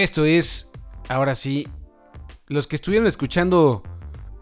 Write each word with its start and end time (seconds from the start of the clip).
Esto 0.00 0.24
es, 0.24 0.72
ahora 1.10 1.34
sí, 1.34 1.68
los 2.48 2.66
que 2.66 2.74
estuvieron 2.74 3.06
escuchando 3.06 3.82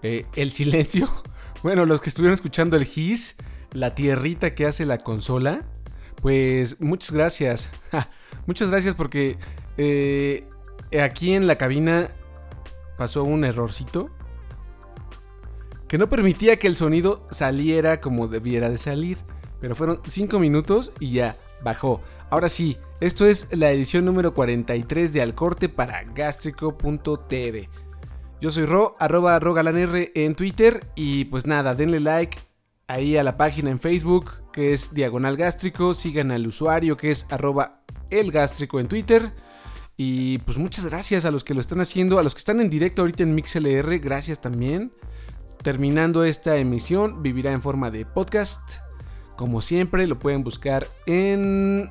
eh, 0.05 0.25
el 0.37 0.53
silencio, 0.53 1.11
bueno, 1.65 1.85
los 1.85 2.01
que 2.01 2.11
estuvieron 2.11 2.35
escuchando 2.35 2.77
el 2.77 2.85
his, 2.85 3.35
la 3.73 3.93
tierrita 3.97 4.55
que 4.55 4.67
hace 4.67 4.87
la 4.87 4.99
consola, 4.99 5.69
pues 6.23 6.81
muchas 6.81 7.11
gracias. 7.11 7.71
muchas 8.47 8.71
gracias 8.71 8.95
porque 8.95 9.37
eh, 9.79 10.47
aquí 11.03 11.35
en 11.35 11.49
la 11.49 11.59
cabina 11.59 12.09
pasó 12.97 13.25
un 13.25 13.45
errorcito 13.45 14.11
que 15.89 15.99
no 15.99 16.09
permitía 16.09 16.61
que 16.61 16.69
el 16.69 16.77
sonido 16.77 17.27
saliera 17.33 18.01
como 18.01 18.29
debiera 18.29 18.71
de 18.71 18.79
salir. 18.79 19.19
Pero 19.61 19.75
fueron 19.75 20.03
5 20.07 20.39
minutos 20.39 20.93
y 21.01 21.15
ya 21.15 21.35
bajó. 21.65 22.01
Ahora 22.31 22.51
sí, 22.51 22.77
esto 23.01 23.27
es 23.27 23.49
la 23.57 23.71
edición 23.71 24.05
número 24.05 24.35
43 24.35 25.15
de 25.15 25.23
Al 25.23 25.35
Corte 25.35 25.71
para 25.71 26.05
Gástrico.tv. 26.05 27.71
Yo 28.41 28.51
soy 28.51 28.67
Ro, 28.67 28.97
arroba 29.01 29.39
rogalanr 29.41 30.11
en 30.15 30.35
Twitter 30.35 30.87
y 30.95 31.25
pues 31.25 31.47
nada, 31.47 31.75
denle 31.75 32.01
like 32.01 32.39
ahí 32.87 33.17
a 33.17 33.23
la 33.23 33.39
página 33.39 33.71
en 33.71 33.81
Facebook 33.81 34.33
que 34.53 34.75
es 34.75 34.93
Diagonal 34.93 35.39
Gástrico, 35.39 35.95
sigan 35.95 36.31
al 36.31 36.47
usuario 36.47 36.99
que 36.99 37.11
es 37.11 37.27
arroba 37.31 37.81
el 38.11 38.31
gástrico 38.31 38.79
en 38.79 38.89
Twitter. 38.89 39.33
Y 39.97 40.39
pues 40.39 40.59
muchas 40.59 40.85
gracias 40.85 41.25
a 41.25 41.31
los 41.31 41.45
que 41.45 41.55
lo 41.55 41.61
están 41.61 41.81
haciendo, 41.81 42.19
a 42.19 42.23
los 42.23 42.35
que 42.35 42.41
están 42.41 42.61
en 42.61 42.69
directo 42.69 43.03
ahorita 43.03 43.23
en 43.23 43.35
MixLR, 43.35 43.99
gracias 44.01 44.41
también. 44.43 44.93
Terminando 45.63 46.25
esta 46.25 46.57
emisión, 46.59 47.23
vivirá 47.23 47.53
en 47.53 47.63
forma 47.63 47.91
de 47.91 48.05
podcast. 48.05 48.81
Como 49.37 49.63
siempre, 49.63 50.07
lo 50.07 50.19
pueden 50.19 50.45
buscar 50.45 50.87
en 51.07 51.91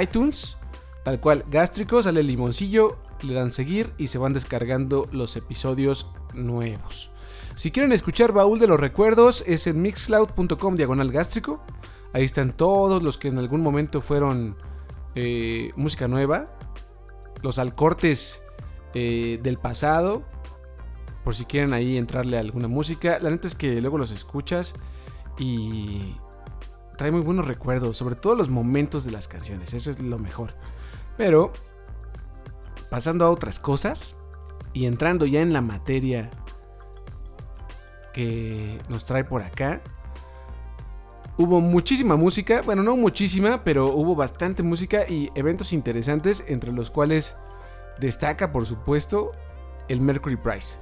iTunes, 0.00 0.56
tal 1.04 1.20
cual 1.20 1.44
gástrico, 1.50 2.02
sale 2.02 2.20
el 2.20 2.26
limoncillo, 2.28 2.98
le 3.22 3.34
dan 3.34 3.52
seguir 3.52 3.92
y 3.98 4.08
se 4.08 4.18
van 4.18 4.32
descargando 4.32 5.06
los 5.12 5.36
episodios 5.36 6.06
nuevos. 6.34 7.10
Si 7.54 7.70
quieren 7.70 7.92
escuchar 7.92 8.32
Baúl 8.32 8.58
de 8.58 8.66
los 8.66 8.80
Recuerdos, 8.80 9.44
es 9.46 9.66
en 9.66 9.82
mixcloud.com 9.82 10.76
diagonal 10.76 11.12
gástrico. 11.12 11.60
Ahí 12.12 12.24
están 12.24 12.52
todos 12.52 13.02
los 13.02 13.18
que 13.18 13.28
en 13.28 13.38
algún 13.38 13.60
momento 13.60 14.00
fueron 14.00 14.56
eh, 15.14 15.70
música 15.76 16.08
nueva, 16.08 16.56
los 17.42 17.58
alcortes 17.58 18.42
eh, 18.94 19.38
del 19.42 19.58
pasado, 19.58 20.22
por 21.24 21.34
si 21.34 21.44
quieren 21.44 21.72
ahí 21.72 21.96
entrarle 21.96 22.36
a 22.36 22.40
alguna 22.40 22.68
música. 22.68 23.18
La 23.20 23.30
neta 23.30 23.46
es 23.46 23.54
que 23.54 23.80
luego 23.80 23.98
los 23.98 24.10
escuchas 24.10 24.74
y 25.38 26.16
trae 26.96 27.10
muy 27.10 27.20
buenos 27.20 27.46
recuerdos, 27.46 27.96
sobre 27.96 28.14
todo 28.14 28.34
los 28.34 28.48
momentos 28.48 29.04
de 29.04 29.10
las 29.10 29.28
canciones, 29.28 29.74
eso 29.74 29.90
es 29.90 30.00
lo 30.00 30.18
mejor. 30.18 30.54
Pero, 31.16 31.52
pasando 32.90 33.24
a 33.24 33.30
otras 33.30 33.58
cosas 33.58 34.16
y 34.72 34.86
entrando 34.86 35.26
ya 35.26 35.40
en 35.40 35.52
la 35.52 35.60
materia 35.60 36.30
que 38.12 38.80
nos 38.88 39.04
trae 39.04 39.24
por 39.24 39.42
acá, 39.42 39.82
hubo 41.36 41.60
muchísima 41.60 42.16
música, 42.16 42.62
bueno, 42.62 42.82
no 42.82 42.96
muchísima, 42.96 43.64
pero 43.64 43.94
hubo 43.94 44.14
bastante 44.14 44.62
música 44.62 45.08
y 45.08 45.30
eventos 45.34 45.72
interesantes, 45.72 46.44
entre 46.48 46.72
los 46.72 46.90
cuales 46.90 47.36
destaca, 47.98 48.52
por 48.52 48.66
supuesto, 48.66 49.32
el 49.88 50.00
Mercury 50.00 50.36
Prize. 50.36 50.78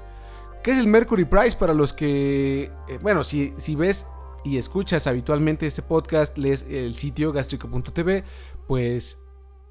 ¿Qué 0.62 0.72
es 0.72 0.78
el 0.78 0.86
Mercury 0.86 1.24
Prize 1.24 1.56
para 1.56 1.72
los 1.72 1.92
que, 1.92 2.70
eh, 2.88 2.98
bueno, 3.00 3.24
si, 3.24 3.54
si 3.56 3.76
ves 3.76 4.06
y 4.44 4.56
escuchas 4.56 5.06
habitualmente 5.06 5.66
este 5.66 5.82
podcast, 5.82 6.38
lees 6.38 6.66
el 6.68 6.96
sitio 6.96 7.32
gastrico.tv, 7.32 8.24
pues 8.66 9.22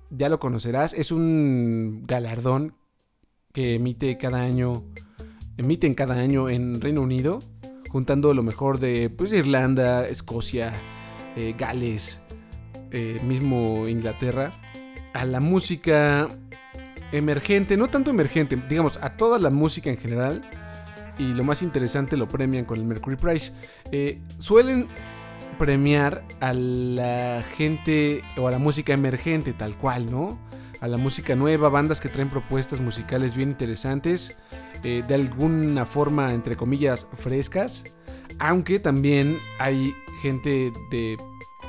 ya 0.10 0.30
lo 0.30 0.40
conocerás. 0.40 0.94
Es 0.94 1.12
un 1.12 2.04
galardón 2.06 2.76
que 3.54 3.76
emite 3.76 4.18
cada 4.18 4.42
año, 4.42 4.84
emiten 5.58 5.96
cada 5.96 6.16
año 6.16 6.50
en 6.50 6.82
Reino 6.82 7.02
Unido, 7.02 7.40
juntando 7.90 8.34
lo 8.34 8.44
mejor 8.44 8.80
de 8.80 9.10
pues, 9.10 9.34
Irlanda, 9.34 10.08
Escocia, 10.08 10.74
eh, 11.36 11.56
Gales, 11.58 12.22
eh, 12.92 13.20
mismo 13.26 13.88
Inglaterra, 13.88 14.52
a 15.14 15.26
la 15.26 15.40
música 15.40 16.28
emergente, 17.12 17.76
no 17.76 17.88
tanto 17.88 18.12
emergente, 18.12 18.56
digamos, 18.70 18.98
a 19.02 19.18
toda 19.18 19.40
la 19.40 19.50
música 19.50 19.90
en 19.90 19.98
general 19.98 20.48
y 21.20 21.34
lo 21.34 21.44
más 21.44 21.62
interesante 21.62 22.18
lo 22.18 22.28
premian 22.28 22.66
con 22.66 22.80
el 22.80 22.86
Mercury 22.86 23.18
Prize. 23.18 23.54
Eh, 23.92 24.22
suelen 24.38 24.88
premiar 25.60 26.24
a 26.40 26.54
la 26.54 27.44
gente 27.56 28.24
o 28.38 28.48
a 28.48 28.52
la 28.52 28.58
música 28.58 28.94
emergente 28.94 29.54
tal 29.54 29.78
cual, 29.78 30.10
¿no? 30.10 30.40
A 30.80 30.88
la 30.88 30.98
música 30.98 31.36
nueva, 31.36 31.70
bandas 31.70 32.00
que 32.00 32.08
traen 32.08 32.30
propuestas 32.30 32.80
musicales 32.80 33.36
bien 33.36 33.50
interesantes, 33.50 34.38
eh, 34.84 35.04
de 35.06 35.16
alguna 35.16 35.86
forma, 35.86 36.34
entre 36.34 36.56
comillas, 36.56 37.06
frescas, 37.14 37.84
aunque 38.40 38.80
también 38.80 39.38
hay 39.60 39.94
gente 40.22 40.72
de 40.90 41.18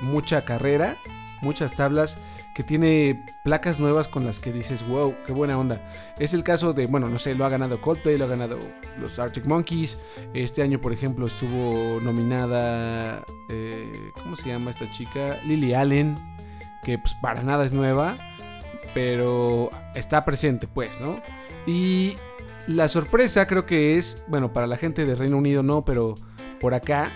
mucha 0.00 0.44
carrera, 0.44 0.97
muchas 1.43 1.75
tablas 1.75 2.22
que 2.60 2.65
tiene 2.65 3.25
placas 3.43 3.81
nuevas 3.81 4.06
con 4.06 4.26
las 4.26 4.38
que 4.38 4.53
dices, 4.53 4.87
wow, 4.87 5.15
qué 5.25 5.32
buena 5.32 5.59
onda. 5.59 5.81
Es 6.19 6.34
el 6.34 6.44
caso 6.44 6.75
de, 6.75 6.87
bueno, 6.87 7.09
no 7.09 7.19
sé, 7.19 7.34
lo 7.34 7.47
ha 7.47 7.48
ganado 7.48 7.81
Coldplay, 7.81 8.19
lo 8.19 8.26
ha 8.26 8.28
ganado 8.28 8.59
los 8.98 9.19
Arctic 9.19 9.47
Monkeys. 9.47 9.98
Este 10.34 10.60
año, 10.60 10.78
por 10.78 10.93
ejemplo, 10.93 11.25
estuvo 11.25 11.98
nominada, 12.03 13.25
eh, 13.48 13.91
¿cómo 14.12 14.37
se 14.37 14.50
llama 14.50 14.72
esta 14.72 14.93
chica? 14.93 15.38
Lily 15.47 15.72
Allen, 15.72 16.16
que 16.82 16.98
pues 16.98 17.15
para 17.15 17.43
nada 17.43 17.65
es 17.65 17.72
nueva, 17.72 18.15
pero 18.92 19.71
está 19.94 20.27
presente, 20.27 20.69
pues, 20.69 21.00
¿no? 21.00 21.22
Y 21.66 22.16
la 22.66 22.88
sorpresa 22.88 23.47
creo 23.47 23.65
que 23.65 23.97
es, 23.97 24.22
bueno, 24.28 24.53
para 24.53 24.66
la 24.66 24.77
gente 24.77 25.06
de 25.06 25.15
Reino 25.15 25.38
Unido 25.38 25.62
no, 25.62 25.87
pero 25.87 26.15
por 26.60 26.75
acá 26.75 27.10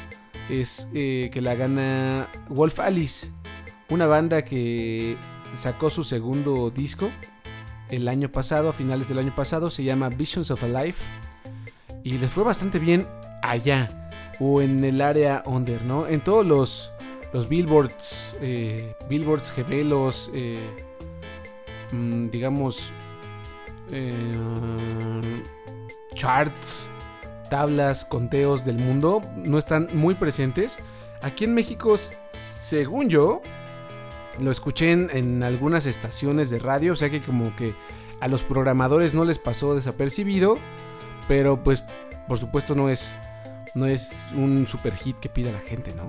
es 0.49 0.89
eh, 0.95 1.29
que 1.31 1.43
la 1.43 1.55
gana 1.55 2.31
Wolf 2.49 2.81
Alice 2.81 3.31
una 3.91 4.07
banda 4.07 4.43
que 4.43 5.17
sacó 5.55 5.91
su 5.91 6.05
segundo 6.05 6.71
disco 6.71 7.11
el 7.91 8.09
año 8.09 8.31
pasado, 8.31 8.71
a 8.71 8.73
finales 8.73 9.09
del 9.09 9.19
año 9.19 9.35
pasado, 9.35 9.71
se 9.71 9.85
llama 9.85 10.09
Visions 10.09 10.51
of 10.51 10.63
a 10.65 10.69
Life. 10.69 11.05
Y 12.03 12.19
les 12.19 12.31
fue 12.31 12.45
bastante 12.45 12.79
bien 12.79 13.07
allá, 13.43 14.11
o 14.41 14.61
en 14.61 14.85
el 14.85 15.01
área 15.01 15.43
under, 15.47 15.83
¿no? 15.85 16.07
En 16.07 16.21
todos 16.21 16.45
los, 16.45 16.93
los 17.33 17.49
billboards, 17.49 18.37
eh, 18.41 18.95
billboards 19.09 19.51
gemelos, 19.51 20.31
eh, 20.35 20.59
mm, 21.93 22.29
digamos, 22.31 22.93
eh, 23.91 25.43
charts, 26.15 26.91
tablas, 27.49 28.05
conteos 28.05 28.65
del 28.65 28.79
mundo, 28.79 29.23
no 29.37 29.59
están 29.59 29.89
muy 29.95 30.15
presentes. 30.15 30.79
Aquí 31.23 31.45
en 31.45 31.55
México, 31.55 31.97
según 32.33 33.09
yo, 33.09 33.41
lo 34.41 34.51
escuché 34.51 34.93
en, 34.93 35.43
algunas 35.43 35.87
estaciones 35.87 36.51
de 36.51 36.59
radio, 36.59 36.93
o 36.93 36.97
sea 36.97 37.11
que 37.11 37.21
como 37.21 37.55
que 37.57 37.75
a 38.21 38.29
los 38.29 38.43
programadores 38.43 39.15
no 39.15 39.25
les 39.25 39.39
pasó 39.39 39.75
desapercibido, 39.75 40.57
pero 41.29 41.63
pues 41.63 41.85
por 42.29 42.39
supuesto 42.39 42.75
no 42.75 42.89
es, 42.89 43.15
no 43.75 43.87
es 43.87 44.27
un 44.35 44.67
super 44.67 44.95
hit 44.95 45.19
que 45.19 45.29
pida 45.29 45.53
la 45.53 45.61
gente, 45.61 45.95
¿no? 45.95 46.09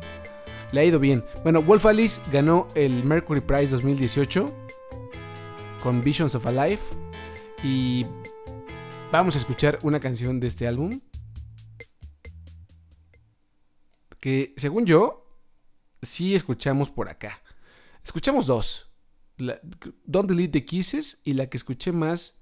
Le 0.71 0.81
ha 0.81 0.85
ido 0.85 1.00
bien. 1.00 1.23
Bueno, 1.44 1.61
Wolf 1.61 1.85
Alice 1.85 2.21
ganó 2.31 2.67
el 2.75 3.03
Mercury 3.03 3.41
Prize 3.41 3.67
2018 3.67 4.53
con 5.81 6.01
Visions 6.01 6.35
of 6.35 6.45
a 6.47 6.51
Life 6.51 6.95
y 7.63 8.05
vamos 9.11 9.35
a 9.35 9.39
escuchar 9.39 9.79
una 9.83 10.00
canción 10.00 10.39
de 10.39 10.47
este 10.47 10.67
álbum 10.67 11.00
que 14.19 14.53
según 14.57 14.85
yo 14.85 15.25
sí 16.01 16.33
escuchamos 16.33 16.89
por 16.89 17.09
acá. 17.09 17.41
Escuchamos 18.05 18.45
dos. 18.45 18.87
Don't 20.05 20.29
Delete 20.29 20.59
the 20.59 20.65
Kisses 20.65 21.21
y 21.25 21.33
la 21.33 21.47
que 21.47 21.57
escuché 21.57 21.91
más 21.91 22.39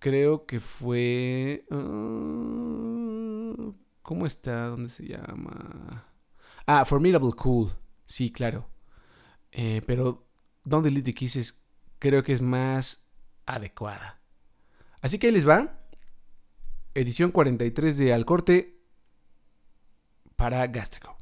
creo 0.00 0.44
que 0.44 0.60
fue... 0.60 1.64
Uh, 1.70 3.72
¿Cómo 4.02 4.26
está? 4.26 4.66
¿Dónde 4.66 4.88
se 4.88 5.06
llama? 5.06 6.04
Ah, 6.66 6.84
Formidable 6.84 7.32
Cool. 7.32 7.70
Sí, 8.04 8.32
claro. 8.32 8.68
Eh, 9.52 9.82
pero 9.86 10.26
Don't 10.64 10.84
Delete 10.84 11.12
the 11.12 11.14
Kisses 11.14 11.64
creo 12.00 12.24
que 12.24 12.32
es 12.32 12.42
más 12.42 13.08
adecuada. 13.46 14.20
Así 15.00 15.18
que 15.18 15.28
ahí 15.28 15.32
les 15.32 15.48
va. 15.48 15.78
Edición 16.92 17.30
43 17.30 17.96
de 17.98 18.12
Al 18.12 18.26
Corte 18.26 18.82
para 20.34 20.66
Gástrico. 20.66 21.15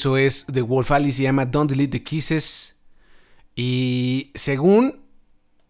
Eso 0.00 0.16
es 0.16 0.46
The 0.46 0.62
Wolf 0.62 0.92
Alice, 0.92 1.18
se 1.18 1.24
llama 1.24 1.44
Don't 1.44 1.70
Delete 1.70 1.98
the 1.98 2.02
Kisses. 2.02 2.80
Y 3.54 4.30
según 4.34 5.02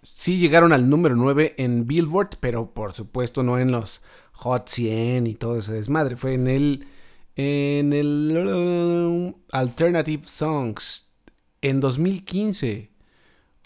sí 0.05 0.39
llegaron 0.39 0.73
al 0.73 0.89
número 0.89 1.17
9 1.17 1.57
en 1.59 1.89
Billboard, 1.89 2.39
pero 2.39 2.73
por 2.73 2.93
supuesto 2.93 3.43
no 3.43 3.59
en 3.59 3.73
los 3.73 4.03
Hot 4.35 4.69
100 4.69 5.27
y 5.27 5.35
todo 5.35 5.59
ese 5.59 5.73
desmadre. 5.73 6.17
Fue 6.17 6.35
en 6.35 6.47
el 6.47 6.87
en 7.35 7.93
el 7.93 9.35
Alternative 9.51 10.23
Songs 10.29 11.13
en 11.61 11.81
2015. 11.81 12.93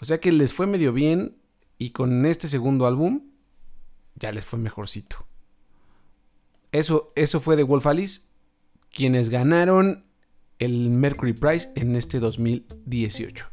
O 0.01 0.05
sea 0.05 0.19
que 0.19 0.31
les 0.31 0.51
fue 0.51 0.65
medio 0.65 0.93
bien 0.93 1.37
y 1.77 1.91
con 1.91 2.25
este 2.25 2.47
segundo 2.47 2.87
álbum 2.87 3.21
ya 4.15 4.31
les 4.31 4.43
fue 4.43 4.57
mejorcito. 4.57 5.27
Eso, 6.71 7.13
eso 7.15 7.39
fue 7.39 7.55
de 7.55 7.61
Wolf 7.61 7.85
Alice, 7.85 8.21
quienes 8.89 9.29
ganaron 9.29 10.04
el 10.59 10.89
Mercury 10.89 11.33
Prize 11.33 11.69
en 11.75 11.95
este 11.95 12.19
2018. 12.19 13.47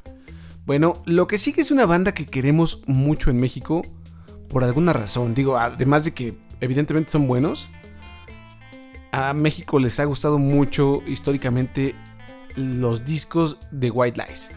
Bueno, 0.65 1.03
lo 1.07 1.27
que 1.27 1.39
sí 1.39 1.53
que 1.53 1.61
es 1.61 1.71
una 1.71 1.87
banda 1.87 2.15
que 2.15 2.27
queremos 2.27 2.83
mucho 2.87 3.31
en 3.31 3.39
México 3.39 3.83
por 4.49 4.65
alguna 4.65 4.93
razón. 4.93 5.35
Digo, 5.35 5.57
además 5.57 6.05
de 6.05 6.13
que 6.13 6.39
evidentemente 6.61 7.11
son 7.11 7.27
buenos, 7.27 7.69
a 9.11 9.33
México 9.33 9.79
les 9.79 9.99
ha 9.99 10.05
gustado 10.05 10.39
mucho 10.39 11.03
históricamente 11.07 11.95
los 12.57 13.05
discos 13.05 13.59
de 13.71 13.91
White 13.91 14.23
Lies. 14.25 14.51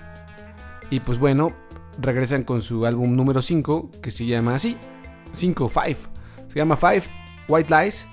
Y 0.90 1.00
pues 1.00 1.18
bueno, 1.18 1.54
regresan 2.00 2.44
con 2.44 2.62
su 2.62 2.86
álbum 2.86 3.16
número 3.16 3.42
5, 3.42 3.92
que 4.02 4.12
se 4.12 4.25
llama 4.25 4.56
así, 4.56 4.78
5, 5.34 5.70
5. 5.70 6.00
Se 6.48 6.60
llama 6.60 6.78
5, 6.78 7.12
White 7.48 7.75
Lies. 7.75 8.08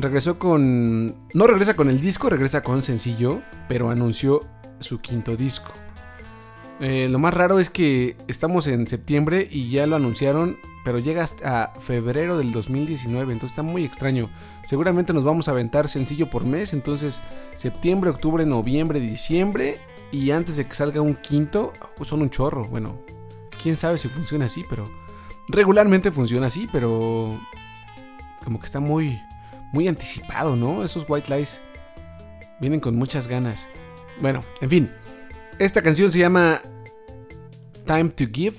Regresó 0.00 0.38
con... 0.38 1.14
No 1.34 1.46
regresa 1.46 1.74
con 1.74 1.90
el 1.90 2.00
disco, 2.00 2.30
regresa 2.30 2.62
con 2.62 2.82
sencillo, 2.82 3.42
pero 3.68 3.90
anunció 3.90 4.40
su 4.78 5.00
quinto 5.00 5.36
disco. 5.36 5.72
Eh, 6.80 7.08
lo 7.10 7.18
más 7.18 7.34
raro 7.34 7.58
es 7.58 7.68
que 7.68 8.16
estamos 8.26 8.66
en 8.66 8.86
septiembre 8.86 9.46
y 9.50 9.68
ya 9.68 9.86
lo 9.86 9.96
anunciaron, 9.96 10.56
pero 10.82 10.98
llega 10.98 11.22
hasta 11.22 11.74
febrero 11.78 12.38
del 12.38 12.52
2019, 12.52 13.34
entonces 13.34 13.52
está 13.52 13.62
muy 13.62 13.84
extraño. 13.84 14.30
Seguramente 14.66 15.12
nos 15.12 15.22
vamos 15.22 15.48
a 15.48 15.50
aventar 15.50 15.90
sencillo 15.90 16.30
por 16.30 16.46
mes, 16.46 16.72
entonces 16.72 17.20
septiembre, 17.56 18.08
octubre, 18.08 18.46
noviembre, 18.46 18.98
diciembre 18.98 19.78
y 20.10 20.30
antes 20.30 20.56
de 20.56 20.64
que 20.64 20.74
salga 20.74 21.02
un 21.02 21.16
quinto, 21.16 21.74
son 22.02 22.22
un 22.22 22.30
chorro. 22.30 22.64
Bueno, 22.64 22.98
quién 23.62 23.76
sabe 23.76 23.98
si 23.98 24.08
funciona 24.08 24.46
así, 24.46 24.64
pero 24.70 24.90
regularmente 25.48 26.10
funciona 26.10 26.46
así, 26.46 26.66
pero 26.72 27.38
como 28.42 28.58
que 28.58 28.64
está 28.64 28.80
muy, 28.80 29.20
muy 29.72 29.88
anticipado, 29.88 30.56
¿no? 30.56 30.84
Esos 30.84 31.04
White 31.08 31.34
Lies 31.34 31.60
vienen 32.60 32.80
con 32.80 32.96
muchas 32.96 33.28
ganas. 33.28 33.68
Bueno, 34.20 34.40
en 34.60 34.70
fin. 34.70 34.92
Esta 35.58 35.82
canción 35.82 36.10
se 36.10 36.18
llama 36.18 36.62
Time 37.86 38.10
to 38.10 38.24
Give. 38.32 38.56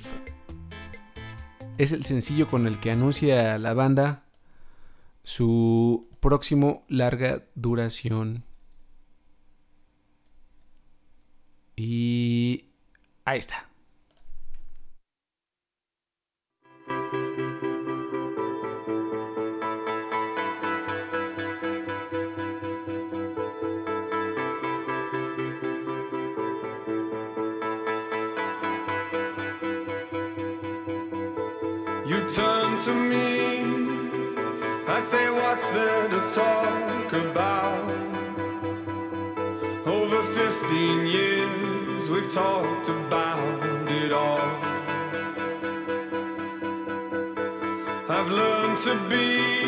Es 1.77 1.91
el 1.91 2.06
sencillo 2.06 2.48
con 2.48 2.68
el 2.68 2.80
que 2.80 2.91
anuncia 2.91 3.58
la 3.58 3.74
banda 3.74 4.24
su 5.24 6.08
próximo 6.20 6.84
larga 6.88 7.44
duración. 7.56 8.44
Y 11.75 12.65
ahí 13.25 13.39
está. 13.39 13.71
Turn 32.35 32.77
to 32.77 32.93
me. 32.95 33.61
I 34.88 35.00
say, 35.00 35.29
What's 35.29 35.69
there 35.71 36.07
to 36.07 36.19
talk 36.33 37.13
about? 37.13 37.89
Over 39.85 40.23
15 40.23 41.07
years, 41.07 42.09
we've 42.09 42.31
talked 42.31 42.88
about 42.88 43.89
it 43.89 44.13
all. 44.13 44.39
I've 48.07 48.29
learned 48.29 48.77
to 48.88 48.95
be 49.09 49.61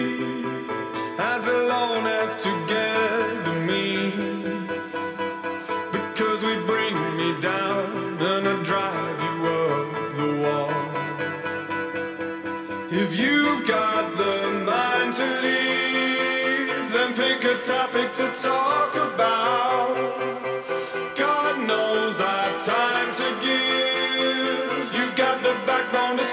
topic 17.65 18.11
to 18.11 18.29
talk 18.41 18.93
about. 18.95 19.95
God 21.15 21.65
knows 21.65 22.19
I've 22.19 22.65
time 22.65 23.13
to 23.13 23.37
give. 23.41 24.93
You've 24.93 25.15
got 25.15 25.41
the 25.43 25.55
backbone 25.65 26.17
to 26.17 26.25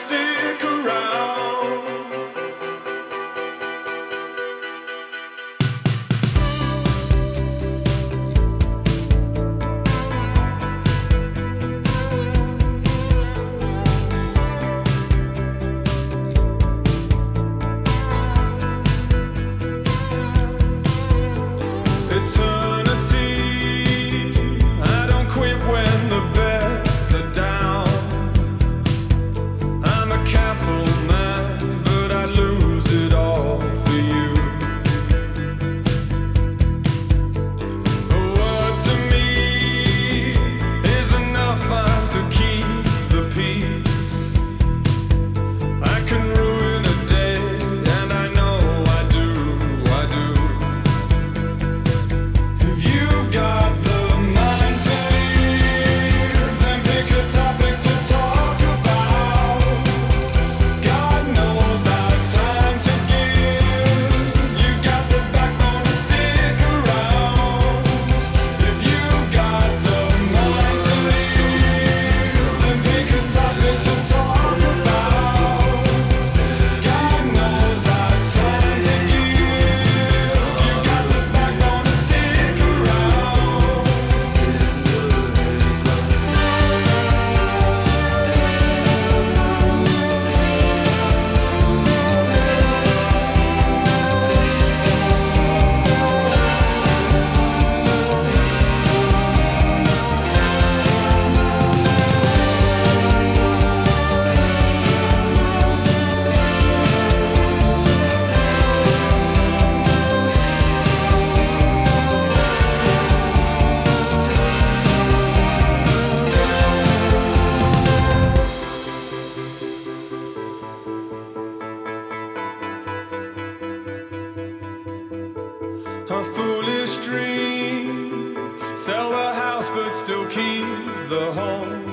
a 126.11 126.25
foolish 126.35 126.97
dream. 126.99 128.37
Sell 128.77 129.13
a 129.13 129.33
house 129.33 129.71
but 129.71 129.93
still 129.93 130.27
keep 130.27 130.67
the 131.09 131.33
home. 131.33 131.87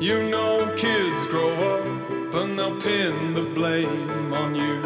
You 0.00 0.28
know, 0.28 0.74
kids 0.76 1.26
grow 1.26 1.52
up 1.74 2.34
and 2.34 2.58
they'll 2.58 2.80
pin 2.80 3.34
the 3.34 3.42
blame 3.42 4.32
on 4.32 4.54
you. 4.54 4.82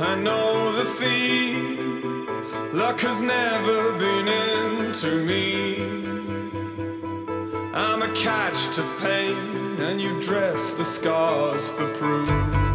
I 0.00 0.16
know 0.16 0.72
the 0.72 0.84
thief, 0.84 2.74
luck 2.74 3.00
has 3.00 3.20
never 3.22 3.92
been 3.98 4.26
into 4.26 5.24
me. 5.24 5.76
I'm 7.72 8.02
a 8.02 8.12
catch 8.14 8.74
to 8.76 8.82
pain, 9.00 9.80
and 9.80 10.00
you 10.00 10.20
dress 10.20 10.74
the 10.74 10.84
scars 10.84 11.70
for 11.70 11.88
proof. 11.94 12.71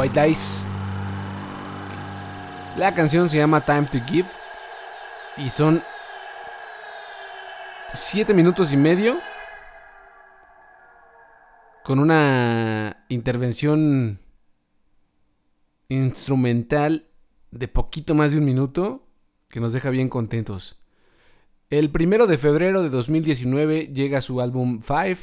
White 0.00 0.26
Lies. 0.26 0.66
La 2.78 2.94
canción 2.94 3.28
se 3.28 3.36
llama 3.36 3.60
Time 3.60 3.82
to 3.82 3.98
Give. 4.08 4.26
Y 5.36 5.50
son 5.50 5.82
7 7.92 8.32
minutos 8.32 8.72
y 8.72 8.78
medio. 8.78 9.18
Con 11.84 11.98
una 11.98 13.04
intervención 13.10 14.20
instrumental 15.90 17.08
de 17.50 17.68
poquito 17.68 18.14
más 18.14 18.32
de 18.32 18.38
un 18.38 18.46
minuto. 18.46 19.06
Que 19.50 19.60
nos 19.60 19.74
deja 19.74 19.90
bien 19.90 20.08
contentos. 20.08 20.80
El 21.68 21.90
primero 21.90 22.26
de 22.26 22.38
febrero 22.38 22.82
de 22.82 22.88
2019 22.88 23.88
llega 23.88 24.22
su 24.22 24.40
álbum 24.40 24.80
Five. 24.80 25.18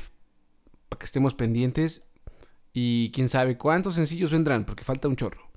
Para 0.88 1.00
que 1.00 1.06
estemos 1.06 1.34
pendientes. 1.34 2.07
Y 2.80 3.10
quién 3.10 3.28
sabe 3.28 3.58
cuántos 3.58 3.96
sencillos 3.96 4.30
vendrán, 4.30 4.64
porque 4.64 4.84
falta 4.84 5.08
un 5.08 5.16
chorro. 5.16 5.50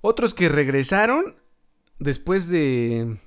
Otros 0.00 0.32
que 0.32 0.48
regresaron 0.48 1.34
después 1.98 2.48
de... 2.48 3.18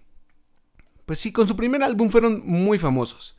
Pues 1.05 1.19
sí, 1.19 1.33
con 1.33 1.45
su 1.45 1.57
primer 1.57 1.83
álbum 1.83 2.09
fueron 2.09 2.43
muy 2.45 2.77
famosos. 2.77 3.35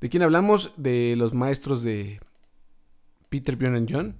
¿De 0.00 0.08
quién 0.08 0.22
hablamos? 0.22 0.70
De 0.76 1.16
los 1.16 1.34
maestros 1.34 1.82
de 1.82 2.20
Peter, 3.28 3.56
Bjorn 3.56 3.88
John. 3.90 4.14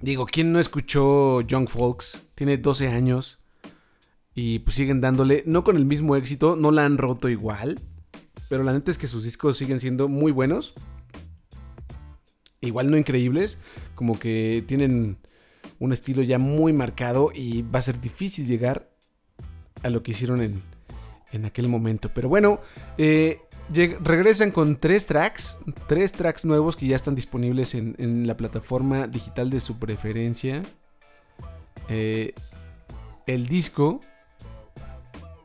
Digo, 0.00 0.24
¿quién 0.24 0.52
no 0.52 0.58
escuchó 0.58 1.42
Young 1.42 1.68
Folks? 1.68 2.22
Tiene 2.34 2.56
12 2.56 2.88
años. 2.88 3.40
Y 4.34 4.60
pues 4.60 4.74
siguen 4.74 5.02
dándole, 5.02 5.42
no 5.44 5.64
con 5.64 5.76
el 5.76 5.84
mismo 5.84 6.16
éxito, 6.16 6.56
no 6.56 6.70
la 6.70 6.86
han 6.86 6.96
roto 6.96 7.28
igual. 7.28 7.78
Pero 8.48 8.62
la 8.62 8.72
neta 8.72 8.90
es 8.90 8.96
que 8.96 9.06
sus 9.06 9.24
discos 9.24 9.58
siguen 9.58 9.80
siendo 9.80 10.08
muy 10.08 10.32
buenos. 10.32 10.72
Igual 12.60 12.90
no 12.90 12.96
increíbles, 12.96 13.58
como 13.94 14.18
que 14.18 14.64
tienen 14.66 15.18
un 15.78 15.92
estilo 15.92 16.22
ya 16.22 16.38
muy 16.38 16.72
marcado 16.72 17.30
y 17.34 17.62
va 17.62 17.78
a 17.78 17.82
ser 17.82 18.00
difícil 18.00 18.46
llegar 18.46 18.90
a 19.82 19.90
lo 19.90 20.02
que 20.02 20.10
hicieron 20.10 20.42
en, 20.42 20.62
en 21.32 21.44
aquel 21.44 21.68
momento. 21.68 22.10
Pero 22.14 22.28
bueno, 22.28 22.60
eh, 22.98 23.40
regresan 24.00 24.50
con 24.50 24.76
tres 24.76 25.06
tracks, 25.06 25.58
tres 25.86 26.12
tracks 26.12 26.44
nuevos 26.44 26.76
que 26.76 26.86
ya 26.86 26.96
están 26.96 27.14
disponibles 27.14 27.74
en, 27.74 28.26
la 28.26 28.36
plataforma 28.36 29.06
digital 29.06 29.50
de 29.50 29.60
su 29.60 29.78
preferencia. 29.78 30.62
Eh, 31.88 32.34
el 33.26 33.46
disco 33.46 34.00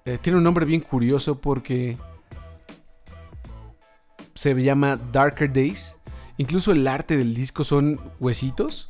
eh, 0.05 0.17
tiene 0.21 0.37
un 0.37 0.43
nombre 0.43 0.65
bien 0.65 0.81
curioso 0.81 1.39
porque 1.39 1.97
se 4.33 4.53
llama 4.55 4.99
Darker 5.11 5.51
Days. 5.51 5.95
Incluso 6.37 6.71
el 6.71 6.87
arte 6.87 7.17
del 7.17 7.33
disco 7.33 7.63
son 7.63 7.99
huesitos 8.19 8.89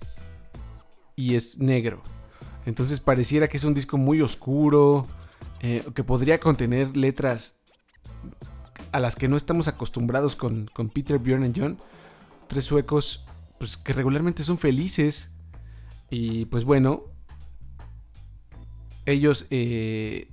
y 1.15 1.35
es 1.35 1.59
negro. 1.59 2.01
Entonces 2.65 2.99
pareciera 2.99 3.47
que 3.47 3.57
es 3.57 3.63
un 3.63 3.73
disco 3.73 3.97
muy 3.97 4.21
oscuro, 4.21 5.07
eh, 5.61 5.83
que 5.93 6.03
podría 6.03 6.39
contener 6.39 6.97
letras 6.97 7.59
a 8.91 8.99
las 8.99 9.15
que 9.15 9.27
no 9.27 9.37
estamos 9.37 9.67
acostumbrados 9.67 10.35
con, 10.35 10.69
Peter, 10.93 11.19
Bjorn 11.19 11.45
y 11.45 11.53
John. 11.55 11.77
Tres 12.47 12.65
suecos 12.65 13.25
pues, 13.59 13.77
que 13.77 13.93
regularmente 13.93 14.43
son 14.43 14.57
felices. 14.57 15.31
Y 16.09 16.45
pues 16.45 16.65
bueno, 16.65 17.03
ellos 19.05 19.45
eh, 19.51 20.29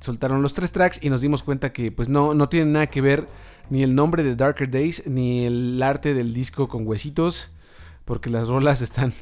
soltaron 0.00 0.42
los 0.42 0.54
tres 0.54 0.72
tracks 0.72 1.02
y 1.02 1.10
nos 1.10 1.20
dimos 1.20 1.42
cuenta 1.42 1.72
que 1.72 1.92
pues 1.92 2.08
no, 2.08 2.32
no 2.32 2.48
tienen 2.48 2.72
nada 2.72 2.86
que 2.86 3.00
ver 3.00 3.26
ni 3.70 3.82
el 3.82 3.94
nombre 3.94 4.22
de 4.22 4.36
Darker 4.36 4.70
Days 4.70 5.06
ni 5.06 5.44
el 5.44 5.82
arte 5.82 6.14
del 6.14 6.32
disco 6.32 6.68
con 6.68 6.86
huesitos. 6.86 7.52
Porque 8.04 8.30
las 8.30 8.48
rolas 8.48 8.82
están 8.82 9.12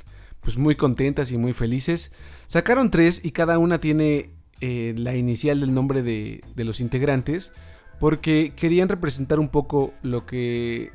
pues 0.40 0.57
muy 0.57 0.76
contentas 0.76 1.33
y 1.33 1.38
muy 1.38 1.52
felices. 1.52 2.12
Sacaron 2.46 2.90
tres 2.90 3.24
y 3.24 3.30
cada 3.30 3.59
una 3.59 3.78
tiene 3.78 4.30
eh, 4.61 4.94
la 4.96 5.14
inicial 5.14 5.61
del 5.61 5.74
nombre 5.74 6.02
de, 6.02 6.42
los 6.57 6.80
integrantes. 6.80 7.52
Porque 7.98 8.52
querían 8.54 8.88
representar 8.88 9.40
un 9.40 9.48
poco 9.48 9.94
lo 10.02 10.26
que 10.26 10.90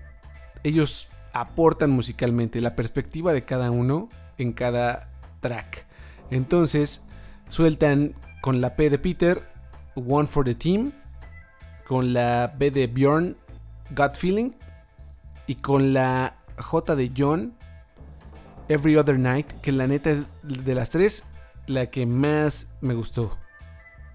ellos 0.63 1.09
aportan 1.33 1.89
musicalmente, 1.89 2.62
la 2.62 2.75
perspectiva 2.75 3.33
de 3.33 3.45
cada 3.45 3.71
uno 3.71 4.09
en 4.38 4.53
cada 4.53 5.09
track. 5.39 5.85
Entonces 6.29 7.03
sueltan 7.47 8.13
con 8.41 8.62
la 8.62 8.75
P 8.75 8.89
de 8.89 8.99
Peter, 8.99 9.49
One 9.95 10.27
for 10.27 10.45
the 10.45 10.55
Team, 10.55 10.91
con 11.89 12.13
la 12.13 12.54
B 12.56 12.69
de 12.69 12.86
Bjorn, 12.86 13.36
Gut 13.97 14.15
Feeling, 14.15 14.52
y 15.47 15.56
con 15.56 15.91
la 15.91 16.38
J 16.60 16.95
de 16.95 17.12
John, 17.17 17.56
Every 18.67 18.95
Other 18.95 19.17
Night, 19.17 19.47
que 19.63 19.71
la 19.71 19.88
neta 19.88 20.12
es 20.12 20.25
de 20.43 20.75
las 20.75 20.91
tres 20.91 21.25
la 21.65 21.88
que 21.88 22.06
más 22.06 22.75
me 22.82 22.93
gustó. 22.93 23.36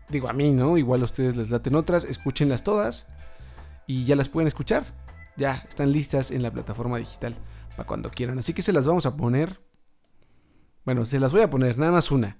Digo, 0.08 0.28
a 0.28 0.32
mí, 0.32 0.52
¿no? 0.52 0.78
Igual 0.78 1.02
a 1.02 1.06
ustedes 1.06 1.34
les 1.34 1.50
laten 1.50 1.74
otras, 1.74 2.04
escúchenlas 2.04 2.62
todas 2.62 3.08
y 3.88 4.04
ya 4.04 4.14
las 4.14 4.28
pueden 4.28 4.46
escuchar. 4.46 4.84
Ya 5.36 5.64
están 5.68 5.90
listas 5.90 6.30
en 6.30 6.44
la 6.44 6.52
plataforma 6.52 6.98
digital 6.98 7.34
para 7.70 7.88
cuando 7.88 8.12
quieran. 8.12 8.38
Así 8.38 8.54
que 8.54 8.62
se 8.62 8.72
las 8.72 8.86
vamos 8.86 9.04
a 9.04 9.16
poner. 9.16 9.58
Bueno, 10.84 11.04
se 11.04 11.18
las 11.18 11.32
voy 11.32 11.40
a 11.40 11.50
poner, 11.50 11.76
nada 11.76 11.90
más 11.90 12.12
una. 12.12 12.38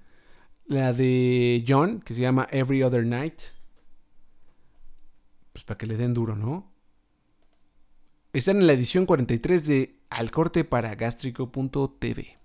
La 0.65 0.93
de 0.93 1.65
John, 1.67 1.99
que 1.99 2.13
se 2.13 2.21
llama 2.21 2.47
Every 2.51 2.83
Other 2.83 3.05
Night. 3.05 3.41
Pues 5.55 5.63
para 5.63 5.77
que 5.77 5.85
le 5.85 5.95
den 5.95 6.13
duro, 6.13 6.35
¿no? 6.35 6.69
Están 8.33 8.57
en 8.57 8.67
la 8.67 8.73
edición 8.73 9.05
43 9.05 9.65
de 9.65 9.95
Al 10.09 10.29
corte 10.29 10.65
para 10.65 10.93
gástrico.tv. 10.95 12.35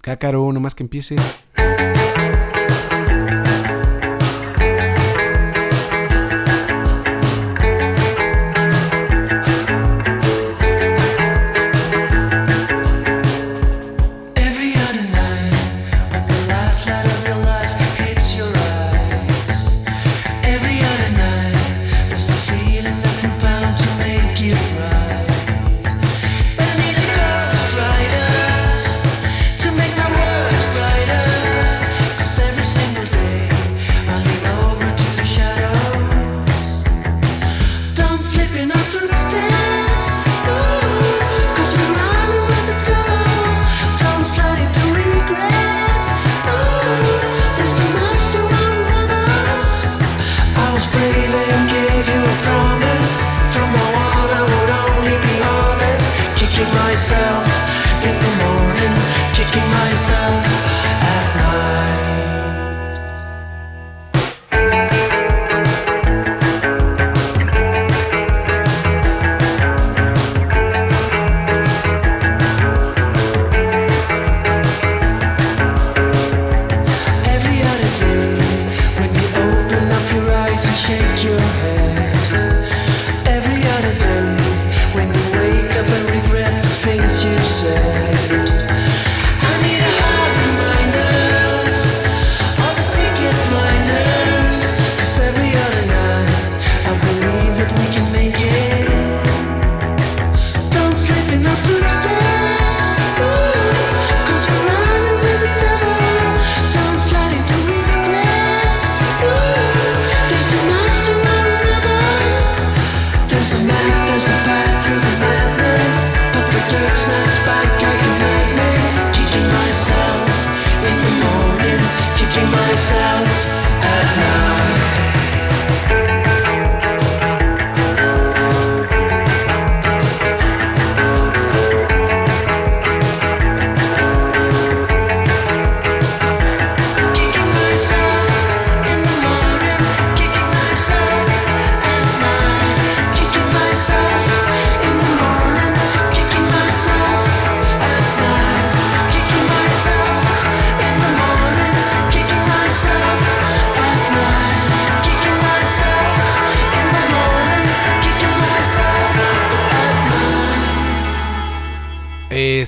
Cácaro, 0.00 0.52
nomás 0.52 0.76
que 0.76 0.84
empiece. 0.84 1.16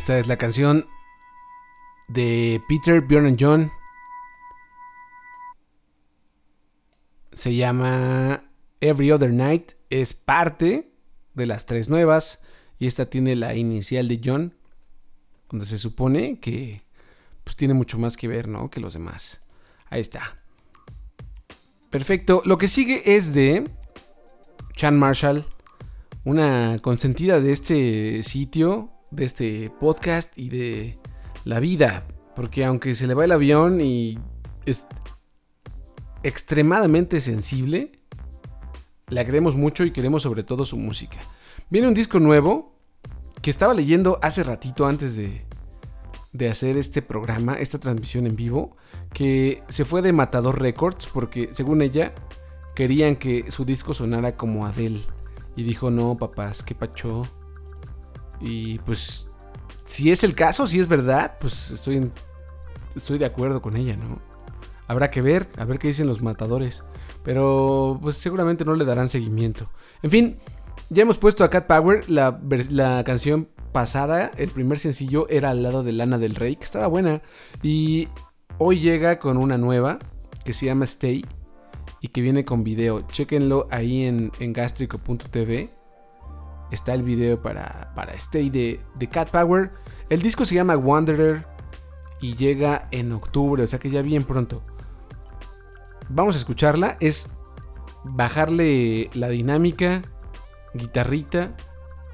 Esta 0.09 0.21
es 0.21 0.27
la 0.27 0.38
canción 0.38 0.87
de 2.09 2.62
Peter, 2.66 3.03
Bjorn 3.03 3.27
and 3.27 3.37
John. 3.38 3.71
se 7.35 7.55
llama 7.55 8.42
Every 8.81 9.12
Other 9.12 9.31
Night. 9.31 9.73
Es 9.90 10.14
parte 10.14 10.94
de 11.35 11.44
las 11.44 11.66
tres 11.66 11.90
nuevas. 11.90 12.40
Y 12.79 12.87
esta 12.87 13.11
tiene 13.11 13.37
la 13.37 13.55
inicial 13.55 14.09
de 14.09 14.18
John. 14.25 14.55
Donde 15.51 15.66
se 15.66 15.77
supone 15.77 16.40
que 16.40 16.81
pues 17.44 17.55
tiene 17.57 17.75
mucho 17.75 17.99
más 17.99 18.16
que 18.16 18.29
ver, 18.29 18.49
¿no? 18.49 18.71
Que 18.71 18.81
los 18.81 18.94
demás. 18.94 19.42
Ahí 19.90 20.01
está. 20.01 20.38
Perfecto. 21.90 22.40
Lo 22.47 22.57
que 22.57 22.68
sigue 22.68 23.14
es 23.14 23.35
de 23.35 23.68
Chan 24.75 24.99
Marshall. 24.99 25.44
Una 26.25 26.79
consentida 26.81 27.42
de 27.42 27.53
este 27.53 28.23
sitio, 28.23 28.98
de 29.11 29.25
este 29.25 29.71
podcast 29.81 30.37
y 30.37 30.49
de 30.49 30.99
la 31.44 31.61
vida. 31.61 32.07
Porque 32.37 32.64
aunque 32.64 32.94
se 32.94 33.07
le 33.07 33.14
va 33.14 33.25
el 33.25 33.33
avión 33.33 33.81
y 33.81 34.18
es 34.64 34.87
extremadamente 36.23 37.21
sensible, 37.21 38.01
le 39.09 39.25
queremos 39.25 39.57
mucho 39.57 39.85
y 39.85 39.90
queremos 39.90 40.23
sobre 40.23 40.42
todo 40.42 40.64
su 40.64 40.77
música. 40.77 41.18
Viene 41.71 41.88
un 41.88 41.94
disco 41.94 42.21
nuevo 42.21 42.79
que 43.42 43.51
estaba 43.51 43.75
leyendo 43.75 44.18
hace 44.23 44.42
ratito 44.42 44.87
antes 44.87 45.16
de, 45.16 45.44
de 46.33 46.49
hacer 46.49 46.77
este 46.77 47.03
programa, 47.03 47.55
esta 47.55 47.79
transmisión 47.79 48.27
en 48.27 48.37
vivo, 48.37 48.77
que 49.12 49.62
se 49.68 49.85
fue 49.85 50.03
de 50.03 50.12
Matador 50.12 50.61
Records 50.61 51.07
porque 51.07 51.51
según 51.53 51.83
ella 51.83 52.14
querían 52.75 53.16
que 53.16 53.51
su 53.51 53.64
disco 53.64 53.94
sonara 53.94 54.37
como 54.37 54.66
Adele. 54.66 55.01
Y 55.57 55.64
dijo, 55.64 55.90
no, 55.90 56.16
papás, 56.16 56.62
qué 56.62 56.77
pacho. 56.77 57.23
Y 58.40 58.79
pues, 58.81 59.27
si 59.85 60.11
es 60.11 60.24
el 60.24 60.35
caso, 60.35 60.66
si 60.66 60.81
es 60.81 60.88
verdad, 60.88 61.37
pues 61.40 61.70
estoy, 61.70 62.11
estoy 62.94 63.18
de 63.18 63.27
acuerdo 63.27 63.62
con 63.62 63.77
ella, 63.77 63.96
¿no? 63.96 64.18
Habrá 64.87 65.11
que 65.11 65.20
ver, 65.20 65.48
a 65.57 65.64
ver 65.64 65.79
qué 65.79 65.88
dicen 65.88 66.07
los 66.07 66.22
matadores. 66.22 66.83
Pero 67.22 67.98
pues 68.01 68.16
seguramente 68.16 68.64
no 68.64 68.74
le 68.74 68.85
darán 68.85 69.09
seguimiento. 69.09 69.70
En 70.03 70.11
fin, 70.11 70.37
ya 70.88 71.03
hemos 71.03 71.18
puesto 71.18 71.44
a 71.44 71.51
Cat 71.51 71.66
Power. 71.66 72.09
La, 72.09 72.40
la 72.70 73.05
canción 73.05 73.48
pasada, 73.72 74.33
el 74.37 74.48
primer 74.48 74.79
sencillo, 74.79 75.29
era 75.29 75.51
al 75.51 75.62
lado 75.62 75.83
de 75.83 75.92
Lana 75.92 76.16
del 76.18 76.35
Rey, 76.35 76.57
que 76.57 76.64
estaba 76.64 76.87
buena. 76.87 77.20
Y 77.62 78.09
hoy 78.57 78.81
llega 78.81 79.18
con 79.18 79.37
una 79.37 79.59
nueva 79.59 79.98
que 80.44 80.55
se 80.55 80.66
llama 80.66 80.85
Stay 80.85 81.24
y 82.01 82.09
que 82.09 82.22
viene 82.22 82.44
con 82.46 82.64
video. 82.64 83.03
Chequenlo 83.09 83.68
ahí 83.70 84.05
en, 84.05 84.33
en 84.40 84.55
gastrico.tv. 84.55 85.78
Está 86.70 86.94
el 86.94 87.02
video 87.02 87.40
para, 87.40 87.92
para 87.94 88.14
Stay 88.14 88.50
de, 88.50 88.81
de 88.94 89.09
Cat 89.09 89.31
Power. 89.31 89.72
El 90.11 90.22
disco 90.22 90.44
se 90.44 90.54
llama 90.54 90.76
Wanderer 90.76 91.46
y 92.20 92.37
llega 92.37 92.88
en 92.90 93.12
octubre, 93.12 93.62
o 93.62 93.66
sea 93.66 93.78
que 93.78 93.90
ya 93.90 94.02
bien 94.02 94.24
pronto. 94.24 94.62
Vamos 96.09 96.35
a 96.35 96.38
escucharla. 96.38 96.96
Es 97.00 97.31
bajarle 98.04 99.11
la 99.14 99.28
dinámica, 99.28 100.02
guitarrita, 100.74 101.57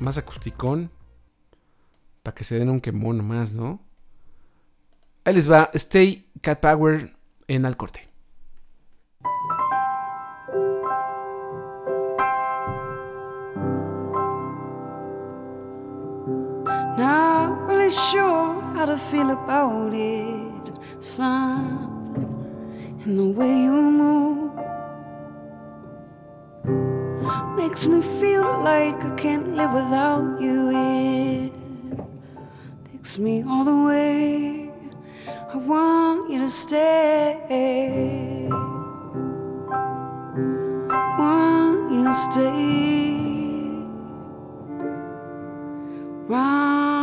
más 0.01 0.19
acusticón. 0.19 0.91
Para 2.23 2.35
que 2.35 2.45
se 2.45 2.59
den 2.59 2.71
un 2.71 2.81
quemón 2.81 3.27
más, 3.27 3.53
¿no? 3.53 3.83
Ahí 5.25 5.35
les 5.35 5.51
va 5.51 5.71
Stay 5.75 6.31
Cat 6.41 6.61
Power 6.61 7.17
en 7.49 7.67
al 7.67 7.77
corte. 7.77 8.14
Not 16.97 17.67
really 17.67 17.91
sure 17.91 18.61
how 18.75 18.85
to 18.85 18.97
feel 18.97 19.31
about 19.31 19.93
it. 19.93 20.73
Something 21.01 23.01
in 23.05 23.17
the 23.17 23.25
way 23.25 23.63
you 23.63 23.73
move 23.73 24.53
makes 27.57 27.89
me 27.89 28.01
feel 28.01 28.45
like 28.63 28.95
I 29.05 29.11
can't 29.17 29.57
live 29.57 29.73
without 29.73 30.41
you. 30.41 30.71
It 30.71 31.53
takes 32.93 33.19
me 33.19 33.43
all 33.43 33.65
the 33.65 33.87
way. 33.87 34.71
I 35.27 35.57
want 35.57 36.31
you 36.31 36.39
to 36.39 36.49
stay. 36.49 38.47
Want 41.19 41.91
you 41.91 42.05
to 42.05 42.15
stay. 42.15 43.14
Round 46.27 46.94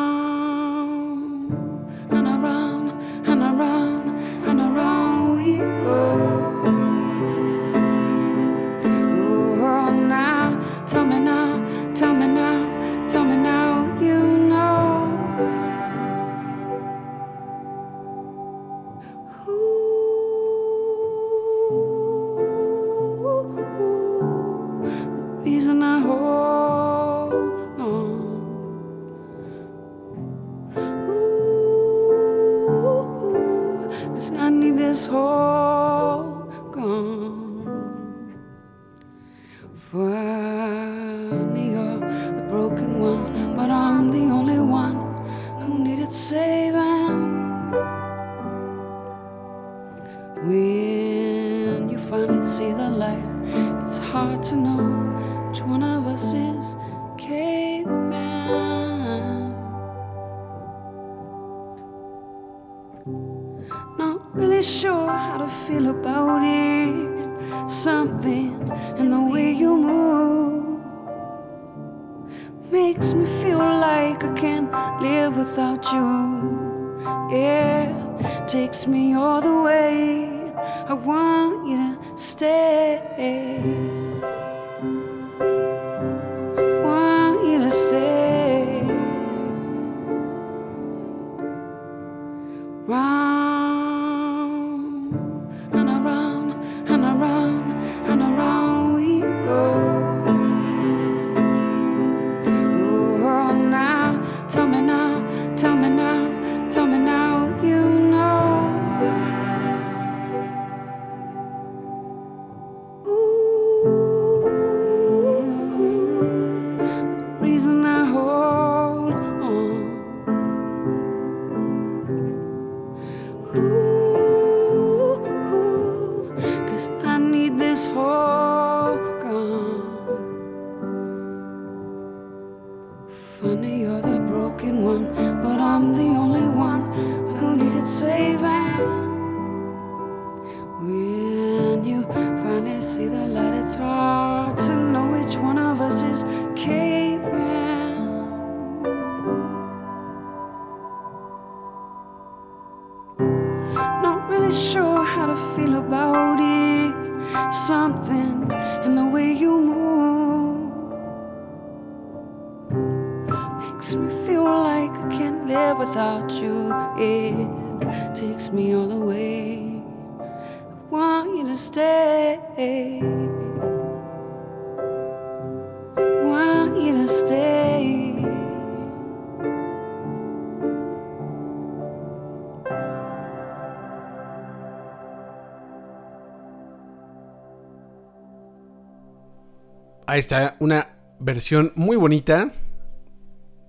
está, 190.21 190.55
una 190.59 190.97
versión 191.19 191.73
muy 191.75 191.97
bonita 191.97 192.53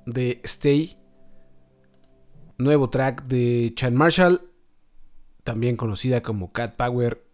de 0.06 0.40
Stay. 0.44 0.98
Nuevo 2.58 2.90
track 2.90 3.24
de 3.24 3.72
Chan 3.74 3.94
Marshall, 3.94 4.52
también 5.42 5.76
conocida 5.76 6.22
como 6.22 6.52
Cat 6.52 6.76
Power 6.76 7.24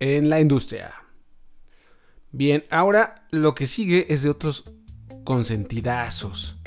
en 0.00 0.28
la 0.28 0.40
industria. 0.40 0.92
Bien, 2.32 2.64
ahora 2.68 3.26
lo 3.30 3.54
que 3.54 3.66
sigue 3.66 4.12
es 4.12 4.22
de 4.22 4.30
otros 4.30 4.64
consentidazos. 5.24 6.58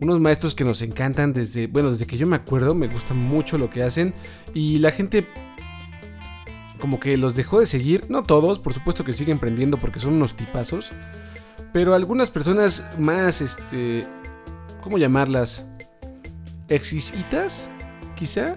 Unos 0.00 0.18
maestros 0.18 0.54
que 0.54 0.64
nos 0.64 0.82
encantan 0.82 1.32
desde, 1.32 1.66
bueno, 1.68 1.90
desde 1.90 2.06
que 2.06 2.16
yo 2.16 2.26
me 2.26 2.36
acuerdo, 2.36 2.74
me 2.74 2.88
gusta 2.88 3.14
mucho 3.14 3.58
lo 3.58 3.70
que 3.70 3.82
hacen 3.82 4.14
y 4.52 4.78
la 4.78 4.90
gente 4.90 5.28
como 6.80 7.00
que 7.00 7.16
los 7.16 7.34
dejó 7.34 7.60
de 7.60 7.66
seguir, 7.66 8.04
no 8.08 8.22
todos, 8.22 8.58
por 8.58 8.74
supuesto 8.74 9.04
que 9.04 9.12
siguen 9.12 9.38
prendiendo 9.38 9.78
porque 9.78 10.00
son 10.00 10.14
unos 10.14 10.34
tipazos, 10.34 10.90
pero 11.72 11.94
algunas 11.94 12.30
personas 12.30 12.88
más, 12.98 13.40
este, 13.40 14.06
¿cómo 14.82 14.98
llamarlas? 14.98 15.66
Exquisitas, 16.68 17.70
quizá, 18.14 18.56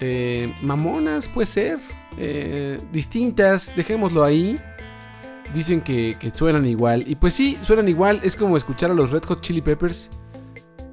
eh, 0.00 0.54
mamonas, 0.62 1.28
puede 1.28 1.46
ser, 1.46 1.78
eh, 2.16 2.78
distintas, 2.92 3.74
dejémoslo 3.76 4.24
ahí. 4.24 4.56
Dicen 5.54 5.80
que, 5.80 6.16
que 6.20 6.30
suenan 6.30 6.64
igual. 6.66 7.04
Y 7.06 7.16
pues 7.16 7.34
sí, 7.34 7.58
suenan 7.62 7.88
igual. 7.88 8.20
Es 8.22 8.36
como 8.36 8.56
escuchar 8.56 8.90
a 8.90 8.94
los 8.94 9.10
Red 9.10 9.24
Hot 9.24 9.40
Chili 9.40 9.60
Peppers 9.60 10.10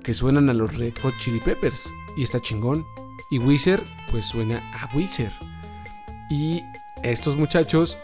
que 0.04 0.13
suenan 0.13 0.50
a 0.50 0.54
los 0.54 0.78
Red 0.78 0.93
Hot 1.04 1.15
Chili 1.19 1.39
Peppers. 1.39 1.93
Y 2.15 2.23
está 2.23 2.39
chingón. 2.39 2.86
Y 3.30 3.39
Weezer, 3.39 3.84
pues 4.10 4.26
suena 4.26 4.63
a 4.73 4.89
Weezer. 4.95 5.32
Y 6.30 6.66
estos 7.04 7.38
muchachos 7.38 7.98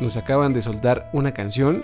nos 0.00 0.16
acaban 0.16 0.52
de 0.52 0.62
soltar 0.62 1.10
una 1.12 1.32
canción 1.32 1.82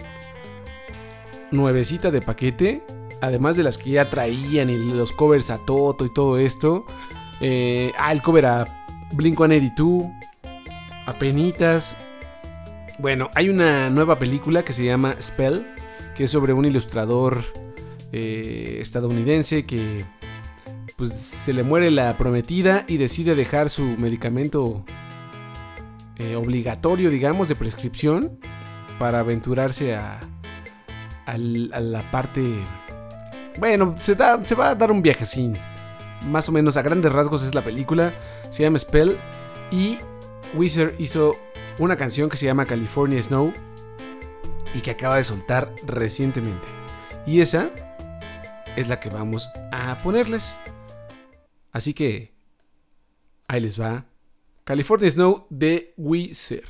nuevecita 1.51 2.11
de 2.11 2.21
paquete. 2.21 2.83
Además 3.21 3.57
de 3.57 3.63
las 3.63 3.79
que 3.79 3.91
ya 3.91 4.11
traían 4.11 4.69
y 4.69 4.77
los 4.77 5.13
covers 5.13 5.51
a 5.51 5.59
Toto 5.59 6.05
y 6.05 6.13
todo 6.13 6.39
esto. 6.39 6.85
Eh, 7.41 7.93
ah, 7.99 8.13
el 8.13 8.21
cover 8.21 8.47
a 8.47 8.87
Blink 9.13 9.37
182. 9.37 10.05
A 11.07 11.13
Penitas. 11.19 11.97
Bueno, 12.99 13.31
hay 13.35 13.49
una 13.49 13.91
nueva 13.91 14.19
película 14.19 14.65
que 14.65 14.73
se 14.73 14.85
llama 14.85 15.17
Spell. 15.21 15.67
Que 16.17 16.25
es 16.25 16.31
sobre 16.31 16.53
un 16.53 16.65
ilustrador 16.65 17.43
eh, 18.13 18.79
estadounidense 18.81 19.65
que 19.65 20.05
pues 20.97 21.11
se 21.15 21.53
le 21.53 21.63
muere 21.63 21.91
la 21.91 22.17
prometida 22.19 22.85
y 22.87 22.99
decide 22.99 23.35
dejar 23.35 23.71
su 23.71 23.83
medicamento 23.83 24.85
eh, 26.23 26.37
obligatorio, 26.37 27.11
digamos, 27.11 27.49
de 27.49 27.57
prescripción 27.57 28.39
para 28.99 29.19
aventurarse 29.19 29.97
a, 29.97 30.21
la 31.27 32.11
parte... 32.13 32.63
Bueno, 33.59 33.97
se, 33.99 34.15
da, 34.15 34.43
se 34.45 34.55
va 34.55 34.71
a 34.71 34.75
dar 34.77 34.93
un 34.93 35.03
viaje 35.03 35.25
así. 35.25 35.53
Más 36.29 36.49
o 36.49 36.53
menos 36.53 36.77
a 36.77 36.83
grandes 36.83 37.13
rasgos 37.13 37.43
es 37.43 37.55
la 37.55 37.65
película. 37.65 38.15
Se 38.51 38.63
llama 38.63 38.79
Spell. 38.79 39.19
Y 39.73 39.99
Weezer 40.55 40.95
hizo 40.99 41.35
una 41.79 41.97
canción 41.97 42.31
que 42.31 42.37
se 42.37 42.47
llama 42.47 42.67
California 42.67 43.21
Snow. 43.21 43.53
Y 44.75 44.81
que 44.81 44.93
acaba 44.93 45.17
de 45.17 45.25
soltar 45.25 45.75
recientemente. 45.85 46.69
Y 47.27 47.41
esa 47.41 47.71
es 48.77 48.89
la 48.89 49.01
que 49.01 49.11
vamos 49.11 49.51
a 49.73 49.99
ponerles. 49.99 50.57
Así 51.73 51.95
que 51.95 52.33
ahí 53.49 53.61
les 53.61 53.81
va 53.81 54.07
California 54.65 55.11
Snow 55.11 55.47
de 55.51 55.93
Weezer. 55.97 56.63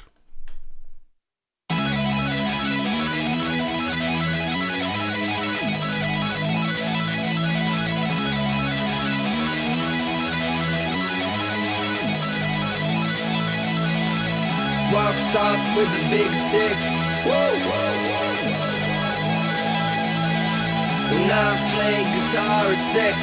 Walks 14.92 15.34
with 15.76 15.88
a 15.88 16.10
big 16.10 16.32
stick. 16.32 16.76
When 21.10 21.30
I 21.30 21.56
play 21.72 21.96
guitar, 22.14 22.72
it's 22.72 22.84
sick. 22.92 23.16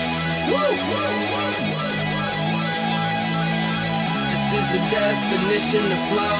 Is 4.54 4.72
the 4.72 4.80
definition 4.90 5.92
of 5.92 6.00
flow. 6.10 6.40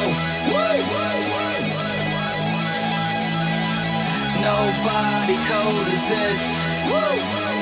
Nobody 4.42 5.38
cold 5.50 5.88
as 5.88 6.10
this. 6.10 7.59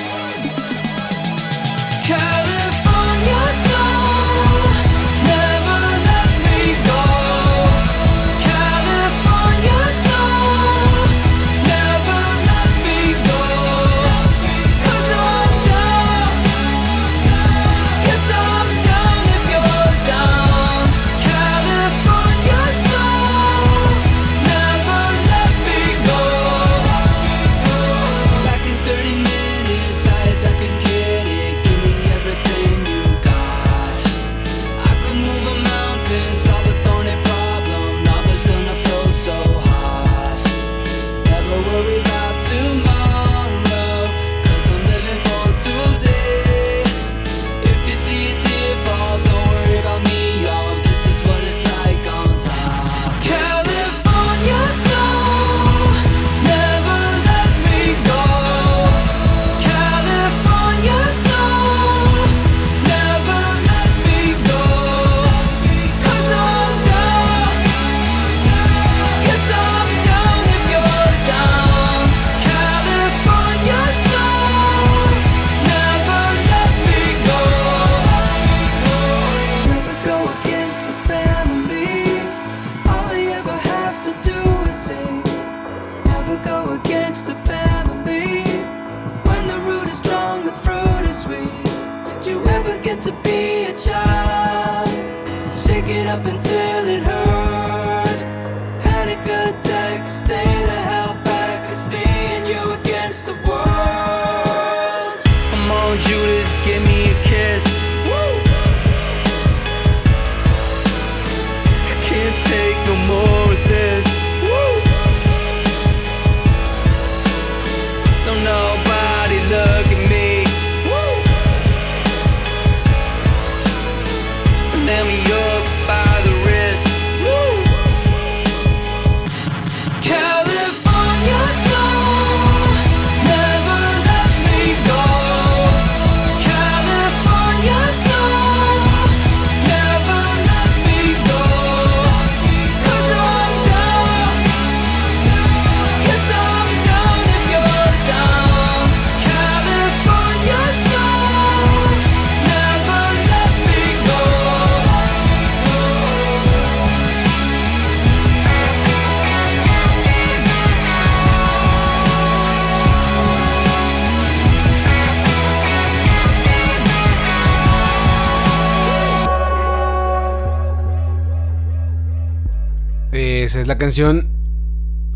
La 173.67 173.77
canción 173.77 174.29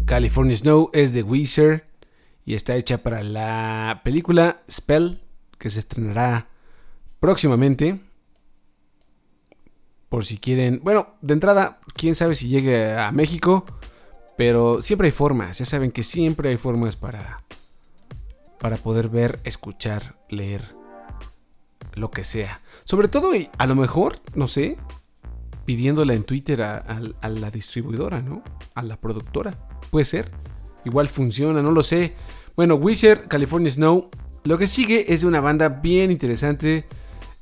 California 0.05 0.57
Snow, 0.57 0.89
es 0.91 1.13
de 1.13 1.23
Weezer 1.23 1.85
y 2.43 2.55
está 2.55 2.75
hecha 2.75 2.97
para 2.97 3.23
la 3.23 4.01
película 4.03 4.61
Spell, 4.69 5.21
que 5.57 5.69
se 5.69 5.79
estrenará 5.79 6.49
próximamente. 7.21 8.01
Por 10.09 10.25
si 10.25 10.37
quieren, 10.37 10.81
bueno, 10.83 11.15
de 11.21 11.33
entrada, 11.33 11.79
quién 11.95 12.13
sabe 12.13 12.35
si 12.35 12.49
llegue 12.49 12.91
a 12.91 13.13
México, 13.13 13.65
pero 14.35 14.81
siempre 14.81 15.07
hay 15.07 15.13
formas, 15.13 15.59
ya 15.59 15.63
saben 15.63 15.93
que 15.93 16.03
siempre 16.03 16.49
hay 16.49 16.57
formas 16.57 16.97
para 16.97 17.41
para 18.59 18.75
poder 18.75 19.07
ver, 19.07 19.39
escuchar, 19.45 20.17
leer 20.27 20.75
lo 21.93 22.11
que 22.11 22.25
sea. 22.25 22.59
Sobre 22.83 23.07
todo, 23.07 23.33
y 23.33 23.49
a 23.57 23.65
lo 23.65 23.75
mejor, 23.75 24.19
no 24.35 24.49
sé, 24.49 24.75
pidiéndola 25.71 26.13
en 26.13 26.25
Twitter 26.25 26.61
a 26.63 27.29
la 27.29 27.49
distribuidora, 27.49 28.21
¿no? 28.21 28.43
A 28.75 28.83
la 28.83 28.97
productora. 28.97 29.53
Puede 29.89 30.03
ser. 30.03 30.29
Igual 30.83 31.07
funciona, 31.07 31.61
no 31.61 31.71
lo 31.71 31.81
sé. 31.81 32.13
Bueno, 32.57 32.75
Wizard, 32.75 33.29
California 33.29 33.71
Snow. 33.71 34.09
Lo 34.43 34.57
que 34.57 34.67
sigue 34.67 35.13
es 35.13 35.21
de 35.21 35.27
una 35.27 35.39
banda 35.39 35.69
bien 35.69 36.11
interesante. 36.11 36.85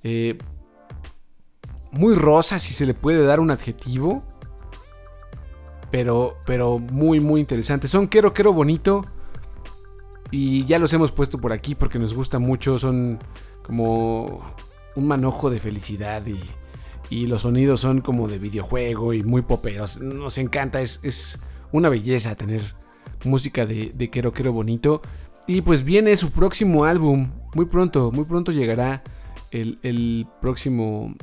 eh, 0.04 0.38
muy 1.92 2.14
rosa, 2.14 2.60
si 2.60 2.72
se 2.72 2.86
le 2.86 2.94
puede 2.94 3.24
dar 3.24 3.40
un 3.40 3.50
adjetivo. 3.50 4.22
Pero, 5.90 6.38
pero 6.46 6.78
muy, 6.78 7.20
muy 7.20 7.42
interesante. 7.42 7.88
Son 7.88 8.08
Quero 8.08 8.32
Quero 8.32 8.54
Bonito. 8.54 9.06
Y 10.30 10.66
ya 10.66 10.78
los 10.78 10.94
hemos 10.94 11.12
puesto 11.12 11.40
por 11.40 11.52
aquí 11.52 11.74
porque 11.74 11.98
nos 11.98 12.14
gusta 12.14 12.38
mucho. 12.38 12.78
Son 12.78 13.18
como 13.64 14.54
un 14.96 15.08
manojo 15.08 15.50
de 15.50 15.60
felicidad 15.60 16.24
y, 16.28 16.40
y 17.10 17.28
los 17.28 17.42
sonidos 17.42 17.82
son 17.82 18.02
como 18.02 18.28
de 18.28 18.38
videojuego 18.38 19.14
y 19.14 19.24
muy 19.24 19.42
poperos. 19.42 20.00
Nos 20.00 20.38
encanta, 20.38 20.82
es, 20.82 21.00
es 21.04 21.40
una 21.72 21.90
belleza 21.90 22.36
tener 22.36 22.76
música 23.26 23.66
de, 23.66 23.92
de 23.96 24.10
Quero 24.10 24.32
Quero 24.32 24.54
Bonito. 24.54 25.02
Y 25.48 25.62
pues 25.62 25.84
viene 25.84 26.16
su 26.16 26.32
próximo 26.32 26.86
álbum. 26.86 27.32
Muy 27.56 27.66
pronto, 27.66 28.12
muy 28.12 28.26
pronto 28.26 28.52
llegará 28.52 29.04
el, 29.52 29.80
el 29.82 30.28
próximo 30.42 31.16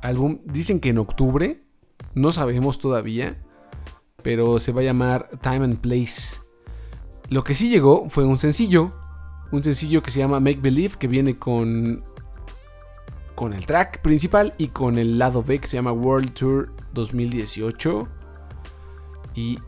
álbum. 0.00 0.38
Dicen 0.44 0.80
que 0.80 0.90
en 0.90 0.98
octubre. 0.98 1.62
No 2.14 2.30
sabemos 2.30 2.78
todavía. 2.78 3.42
Pero 4.22 4.60
se 4.60 4.72
va 4.72 4.82
a 4.82 4.84
llamar 4.84 5.30
Time 5.42 5.64
and 5.64 5.78
Place. 5.78 6.36
Lo 7.28 7.42
que 7.42 7.54
sí 7.54 7.68
llegó 7.68 8.08
fue 8.08 8.24
un 8.24 8.36
sencillo. 8.36 8.92
Un 9.50 9.64
sencillo 9.64 10.02
que 10.02 10.12
se 10.12 10.20
llama 10.20 10.38
Make 10.38 10.60
Believe. 10.60 10.94
Que 10.96 11.08
viene 11.08 11.36
con. 11.36 12.04
Con 13.34 13.52
el 13.52 13.66
track 13.66 14.02
principal 14.02 14.54
y 14.58 14.68
con 14.68 14.98
el 14.98 15.18
lado 15.18 15.42
B 15.42 15.58
que 15.58 15.68
se 15.68 15.76
llama 15.76 15.92
World 15.92 16.32
Tour 16.34 16.72
2018. 16.92 18.08
Y 19.34 19.58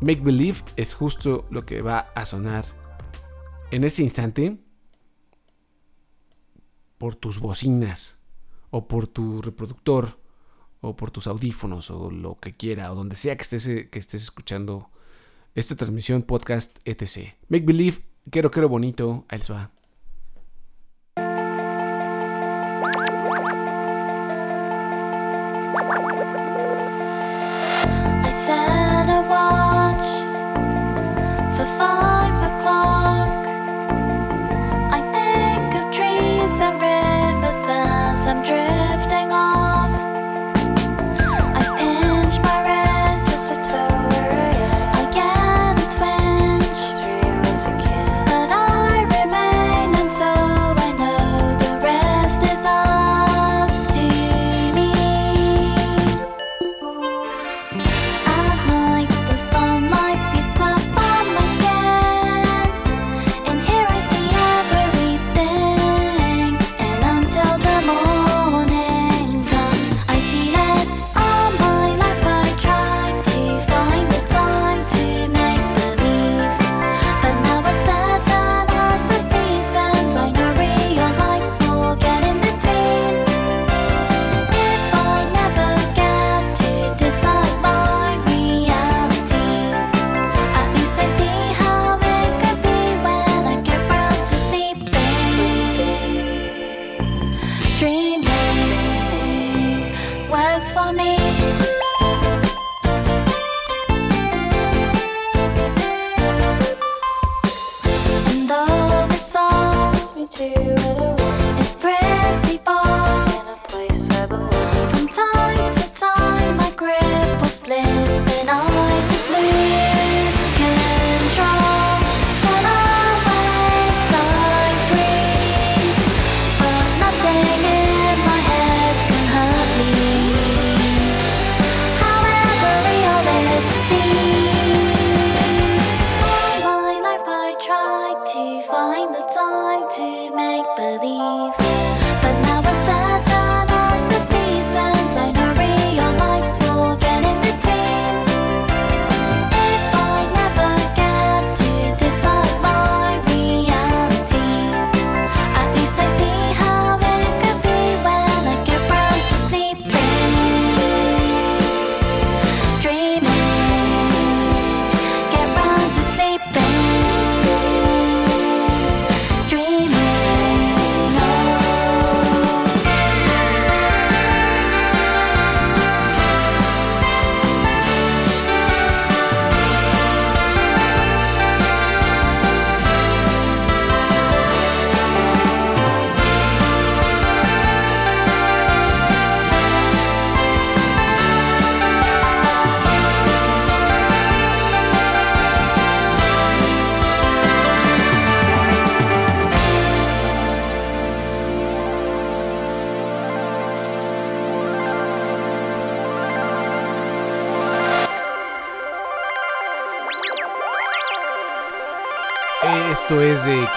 Make 0.00 0.22
Believe 0.22 0.58
es 0.76 0.94
justo 0.94 1.46
lo 1.50 1.64
que 1.66 1.82
va 1.82 2.10
a 2.14 2.24
sonar 2.24 2.64
en 3.70 3.84
este 3.84 4.02
instante 4.02 4.58
por 6.96 7.14
tus 7.14 7.38
bocinas 7.38 8.20
o 8.70 8.88
por 8.88 9.06
tu 9.06 9.42
reproductor 9.42 10.18
o 10.80 10.96
por 10.96 11.10
tus 11.10 11.26
audífonos 11.26 11.90
o 11.90 12.10
lo 12.10 12.38
que 12.38 12.56
quiera 12.56 12.92
o 12.92 12.94
donde 12.94 13.16
sea 13.16 13.36
que 13.36 13.42
estés, 13.42 13.66
que 13.90 13.98
estés 13.98 14.22
escuchando 14.22 14.90
esta 15.54 15.74
transmisión, 15.74 16.22
podcast, 16.22 16.78
etc. 16.84 17.34
Make 17.48 17.64
Believe, 17.64 18.04
quiero, 18.30 18.50
quiero 18.50 18.68
bonito, 18.68 19.24
ahí. 19.28 19.40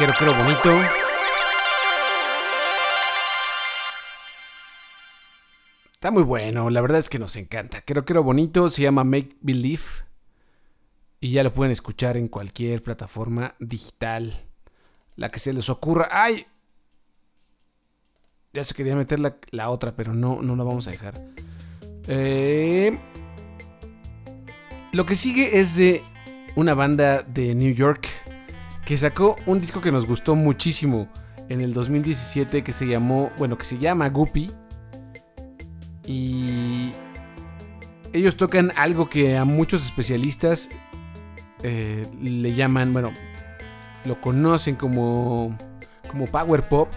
Quiero 0.01 0.15
Quiero 0.17 0.33
Bonito. 0.33 0.79
Está 5.93 6.09
muy 6.09 6.23
bueno, 6.23 6.71
la 6.71 6.81
verdad 6.81 6.97
es 6.97 7.07
que 7.07 7.19
nos 7.19 7.35
encanta. 7.35 7.81
Quiero 7.81 8.03
Quiero 8.03 8.23
Bonito 8.23 8.67
se 8.69 8.81
llama 8.81 9.03
Make 9.03 9.37
Believe. 9.41 9.83
Y 11.19 11.33
ya 11.33 11.43
lo 11.43 11.53
pueden 11.53 11.71
escuchar 11.71 12.17
en 12.17 12.29
cualquier 12.29 12.81
plataforma 12.81 13.53
digital. 13.59 14.43
La 15.17 15.29
que 15.29 15.37
se 15.37 15.53
les 15.53 15.69
ocurra. 15.69 16.09
¡Ay! 16.09 16.47
Ya 18.53 18.63
se 18.63 18.73
quería 18.73 18.95
meter 18.95 19.19
la, 19.19 19.37
la 19.51 19.69
otra, 19.69 19.95
pero 19.95 20.15
no, 20.15 20.41
no 20.41 20.55
la 20.55 20.63
vamos 20.63 20.87
a 20.87 20.91
dejar. 20.91 21.13
Eh, 22.07 22.97
lo 24.93 25.05
que 25.05 25.13
sigue 25.13 25.59
es 25.59 25.75
de 25.75 26.01
una 26.55 26.73
banda 26.73 27.21
de 27.21 27.53
New 27.53 27.75
York 27.75 28.07
que 28.91 28.97
sacó 28.97 29.37
un 29.45 29.61
disco 29.61 29.79
que 29.79 29.89
nos 29.89 30.05
gustó 30.05 30.35
muchísimo 30.35 31.07
en 31.47 31.61
el 31.61 31.73
2017 31.73 32.61
que 32.61 32.73
se 32.73 32.85
llamó, 32.85 33.31
bueno, 33.37 33.57
que 33.57 33.63
se 33.63 33.77
llama 33.77 34.09
Guppy. 34.09 34.51
Y 36.05 36.91
ellos 38.11 38.35
tocan 38.35 38.73
algo 38.75 39.09
que 39.09 39.37
a 39.37 39.45
muchos 39.45 39.81
especialistas 39.85 40.67
eh, 41.63 42.05
le 42.21 42.53
llaman, 42.53 42.91
bueno, 42.91 43.13
lo 44.03 44.19
conocen 44.19 44.75
como, 44.75 45.57
como 46.09 46.25
power 46.25 46.67
pop. 46.67 46.89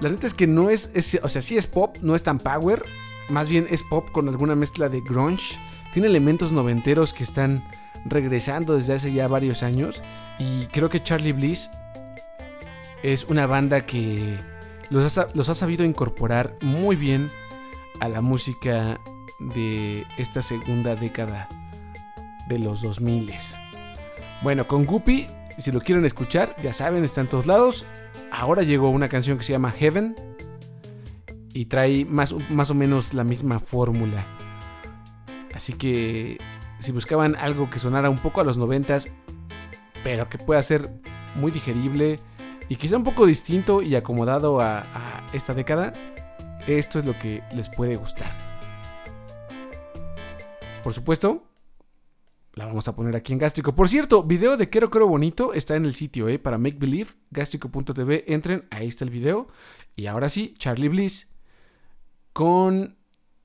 La 0.00 0.08
neta 0.08 0.26
es 0.26 0.32
que 0.32 0.46
no 0.46 0.70
es, 0.70 0.90
es, 0.94 1.20
o 1.22 1.28
sea, 1.28 1.42
sí 1.42 1.58
es 1.58 1.66
pop, 1.66 1.98
no 2.00 2.14
es 2.14 2.22
tan 2.22 2.38
power, 2.38 2.82
más 3.28 3.50
bien 3.50 3.66
es 3.68 3.82
pop 3.82 4.10
con 4.10 4.26
alguna 4.30 4.54
mezcla 4.54 4.88
de 4.88 5.02
grunge. 5.02 5.60
Tiene 5.92 6.08
elementos 6.08 6.50
noventeros 6.50 7.12
que 7.12 7.24
están 7.24 7.62
regresando 8.04 8.76
desde 8.76 8.94
hace 8.94 9.12
ya 9.12 9.28
varios 9.28 9.62
años. 9.62 10.02
Y 10.38 10.66
creo 10.66 10.88
que 10.88 11.02
Charlie 11.02 11.32
Bliss 11.32 11.70
es 13.02 13.24
una 13.24 13.46
banda 13.46 13.86
que 13.86 14.38
los 14.90 15.18
ha, 15.18 15.26
los 15.34 15.48
ha 15.48 15.54
sabido 15.54 15.84
incorporar 15.84 16.56
muy 16.62 16.96
bien 16.96 17.30
a 18.00 18.08
la 18.08 18.20
música 18.20 19.00
de 19.40 20.06
esta 20.16 20.42
segunda 20.42 20.96
década 20.96 21.48
de 22.48 22.58
los 22.58 22.82
2000. 22.82 23.32
Bueno, 24.42 24.66
con 24.66 24.84
Guppy, 24.84 25.26
si 25.58 25.72
lo 25.72 25.80
quieren 25.80 26.04
escuchar, 26.04 26.56
ya 26.60 26.72
saben, 26.72 27.04
está 27.04 27.20
en 27.20 27.28
todos 27.28 27.46
lados. 27.46 27.86
Ahora 28.30 28.62
llegó 28.62 28.88
una 28.88 29.08
canción 29.08 29.38
que 29.38 29.44
se 29.44 29.52
llama 29.52 29.70
Heaven 29.70 30.16
y 31.52 31.66
trae 31.66 32.04
más, 32.04 32.34
más 32.50 32.70
o 32.70 32.74
menos 32.74 33.14
la 33.14 33.24
misma 33.24 33.60
fórmula. 33.60 34.26
Así 35.54 35.74
que 35.74 36.38
si 36.84 36.92
buscaban 36.92 37.34
algo 37.36 37.70
que 37.70 37.78
sonara 37.78 38.10
un 38.10 38.18
poco 38.18 38.40
a 38.40 38.44
los 38.44 38.56
noventas, 38.56 39.10
pero 40.02 40.28
que 40.28 40.38
pueda 40.38 40.62
ser 40.62 40.90
muy 41.34 41.50
digerible 41.50 42.18
y 42.68 42.76
quizá 42.76 42.96
un 42.96 43.04
poco 43.04 43.26
distinto 43.26 43.82
y 43.82 43.96
acomodado 43.96 44.60
a, 44.60 44.82
esta 45.32 45.54
década, 45.54 45.92
esto 46.66 46.98
es 46.98 47.04
lo 47.04 47.18
que 47.18 47.42
les 47.54 47.68
puede 47.68 47.96
gustar. 47.96 48.30
Por 50.82 50.92
supuesto, 50.92 51.44
la 52.52 52.66
vamos 52.66 52.86
a 52.86 52.94
poner 52.94 53.16
aquí 53.16 53.32
en 53.32 53.38
Gástrico. 53.38 53.74
Por 53.74 53.88
cierto, 53.88 54.22
video 54.22 54.56
de 54.56 54.68
Quiero 54.68 54.90
Quiero 54.90 55.08
Bonito 55.08 55.54
está 55.54 55.74
en 55.74 55.86
el 55.86 55.94
sitio, 55.94 56.28
¿eh? 56.28 56.38
Para 56.38 56.58
Make 56.58 56.76
Believe, 56.78 57.10
gástrico.tv. 57.30 58.32
Entren, 58.32 58.68
ahí 58.70 58.88
está 58.88 59.04
el 59.04 59.10
video. 59.10 59.48
Y 59.96 60.06
ahora 60.06 60.28
sí, 60.28 60.54
Charlie 60.58 60.88
Bliss 60.88 61.30
con 62.32 62.96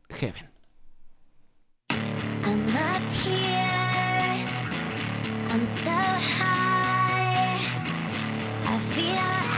Heaven. 0.09 0.48
So 5.69 5.91
high. 5.91 7.59
I 8.65 8.79
feel 8.79 9.48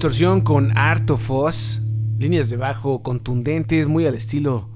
Distorsión 0.00 0.40
con 0.40 0.78
Art 0.78 1.10
of 1.10 1.30
Us, 1.30 1.82
líneas 2.18 2.48
de 2.48 2.56
bajo 2.56 3.02
contundentes, 3.02 3.86
muy 3.86 4.06
al 4.06 4.14
estilo 4.14 4.70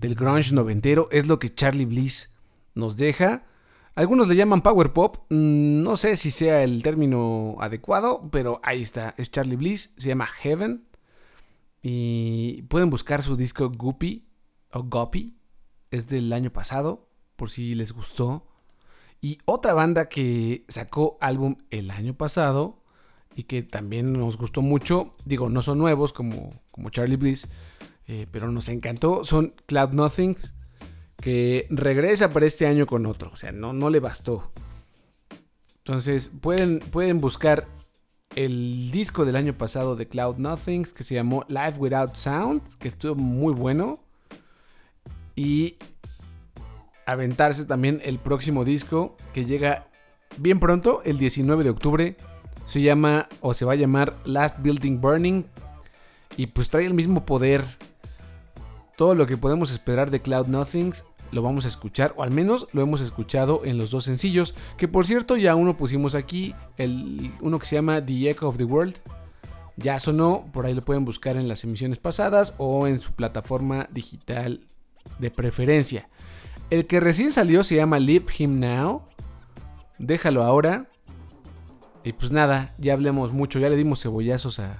del 0.00 0.14
grunge 0.14 0.54
noventero, 0.54 1.08
es 1.12 1.26
lo 1.26 1.38
que 1.38 1.54
Charlie 1.54 1.84
Bliss 1.84 2.34
nos 2.74 2.96
deja. 2.96 3.44
Algunos 3.94 4.28
le 4.28 4.34
llaman 4.34 4.62
power 4.62 4.94
pop, 4.94 5.26
mm, 5.28 5.82
no 5.82 5.98
sé 5.98 6.16
si 6.16 6.30
sea 6.30 6.62
el 6.62 6.82
término 6.82 7.56
adecuado, 7.60 8.30
pero 8.32 8.62
ahí 8.62 8.80
está, 8.80 9.14
es 9.18 9.30
Charlie 9.30 9.56
Bliss, 9.56 9.92
se 9.98 10.08
llama 10.08 10.24
Heaven. 10.24 10.86
Y 11.82 12.62
pueden 12.62 12.88
buscar 12.88 13.22
su 13.22 13.36
disco 13.36 13.68
Guppy 13.68 14.26
o 14.72 14.84
Guppy, 14.84 15.36
es 15.90 16.06
del 16.06 16.32
año 16.32 16.50
pasado, 16.50 17.10
por 17.36 17.50
si 17.50 17.74
les 17.74 17.92
gustó. 17.92 18.48
Y 19.20 19.36
otra 19.44 19.74
banda 19.74 20.08
que 20.08 20.64
sacó 20.68 21.18
álbum 21.20 21.56
el 21.68 21.90
año 21.90 22.14
pasado 22.14 22.81
y 23.34 23.44
que 23.44 23.62
también 23.62 24.12
nos 24.12 24.36
gustó 24.36 24.62
mucho, 24.62 25.14
digo, 25.24 25.48
no 25.48 25.62
son 25.62 25.78
nuevos 25.78 26.12
como, 26.12 26.60
como 26.70 26.90
Charlie 26.90 27.16
Bliss, 27.16 27.48
eh, 28.06 28.26
pero 28.30 28.50
nos 28.50 28.68
encantó, 28.68 29.24
son 29.24 29.54
Cloud 29.66 29.90
Nothings, 29.90 30.54
que 31.16 31.66
regresa 31.70 32.32
para 32.32 32.46
este 32.46 32.66
año 32.66 32.86
con 32.86 33.06
otro, 33.06 33.30
o 33.32 33.36
sea, 33.36 33.52
no, 33.52 33.72
no 33.72 33.90
le 33.90 34.00
bastó. 34.00 34.52
Entonces 35.78 36.30
pueden, 36.40 36.78
pueden 36.78 37.20
buscar 37.20 37.66
el 38.36 38.90
disco 38.90 39.24
del 39.24 39.36
año 39.36 39.56
pasado 39.56 39.96
de 39.96 40.08
Cloud 40.08 40.36
Nothings 40.36 40.92
que 40.92 41.04
se 41.04 41.14
llamó 41.14 41.44
Live 41.48 41.74
Without 41.78 42.14
Sound, 42.14 42.76
que 42.78 42.88
estuvo 42.88 43.14
muy 43.14 43.52
bueno. 43.52 44.00
Y 45.34 45.76
aventarse 47.06 47.64
también 47.64 48.00
el 48.04 48.18
próximo 48.18 48.64
disco 48.64 49.16
que 49.32 49.44
llega 49.44 49.88
bien 50.36 50.60
pronto, 50.60 51.02
el 51.04 51.18
19 51.18 51.64
de 51.64 51.70
octubre. 51.70 52.16
Se 52.64 52.80
llama 52.80 53.28
o 53.40 53.54
se 53.54 53.64
va 53.64 53.72
a 53.72 53.76
llamar 53.76 54.16
Last 54.24 54.58
Building 54.60 55.00
Burning. 55.00 55.44
Y 56.36 56.46
pues 56.46 56.70
trae 56.70 56.86
el 56.86 56.94
mismo 56.94 57.24
poder. 57.26 57.62
Todo 58.96 59.14
lo 59.14 59.26
que 59.26 59.36
podemos 59.36 59.70
esperar 59.70 60.10
de 60.10 60.20
Cloud 60.20 60.46
Nothings 60.46 61.04
lo 61.32 61.40
vamos 61.42 61.64
a 61.64 61.68
escuchar, 61.68 62.12
o 62.16 62.22
al 62.22 62.30
menos 62.30 62.68
lo 62.72 62.82
hemos 62.82 63.00
escuchado 63.00 63.62
en 63.64 63.78
los 63.78 63.90
dos 63.90 64.04
sencillos. 64.04 64.54
Que 64.76 64.86
por 64.86 65.06
cierto, 65.06 65.36
ya 65.36 65.54
uno 65.54 65.76
pusimos 65.76 66.14
aquí, 66.14 66.54
el, 66.76 67.32
uno 67.40 67.58
que 67.58 67.66
se 67.66 67.76
llama 67.76 68.04
The 68.04 68.30
Echo 68.30 68.48
of 68.48 68.58
the 68.58 68.64
World. 68.64 68.96
Ya 69.78 69.98
sonó, 69.98 70.44
por 70.52 70.66
ahí 70.66 70.74
lo 70.74 70.82
pueden 70.82 71.06
buscar 71.06 71.38
en 71.38 71.48
las 71.48 71.64
emisiones 71.64 71.98
pasadas 71.98 72.54
o 72.58 72.86
en 72.86 72.98
su 72.98 73.12
plataforma 73.12 73.88
digital 73.90 74.60
de 75.18 75.30
preferencia. 75.30 76.08
El 76.68 76.86
que 76.86 77.00
recién 77.00 77.32
salió 77.32 77.64
se 77.64 77.76
llama 77.76 77.98
Leave 77.98 78.26
Him 78.36 78.60
Now. 78.60 79.02
Déjalo 79.98 80.44
ahora. 80.44 80.88
Y 82.04 82.12
pues 82.12 82.32
nada, 82.32 82.74
ya 82.78 82.94
hablemos 82.94 83.32
mucho, 83.32 83.58
ya 83.58 83.68
le 83.68 83.76
dimos 83.76 84.02
cebollazos 84.02 84.58
a, 84.58 84.78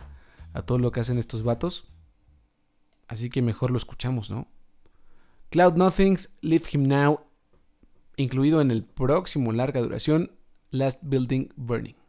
a 0.52 0.62
todo 0.62 0.78
lo 0.78 0.90
que 0.90 1.00
hacen 1.00 1.18
estos 1.18 1.42
vatos. 1.42 1.88
Así 3.06 3.30
que 3.30 3.42
mejor 3.42 3.70
lo 3.70 3.78
escuchamos, 3.78 4.30
¿no? 4.30 4.48
Cloud 5.50 5.74
Nothings, 5.74 6.34
Leave 6.40 6.64
Him 6.72 6.84
Now, 6.84 7.20
incluido 8.16 8.60
en 8.60 8.70
el 8.70 8.84
próximo 8.84 9.52
larga 9.52 9.80
duración, 9.80 10.32
Last 10.70 11.00
Building 11.02 11.50
Burning. 11.56 12.01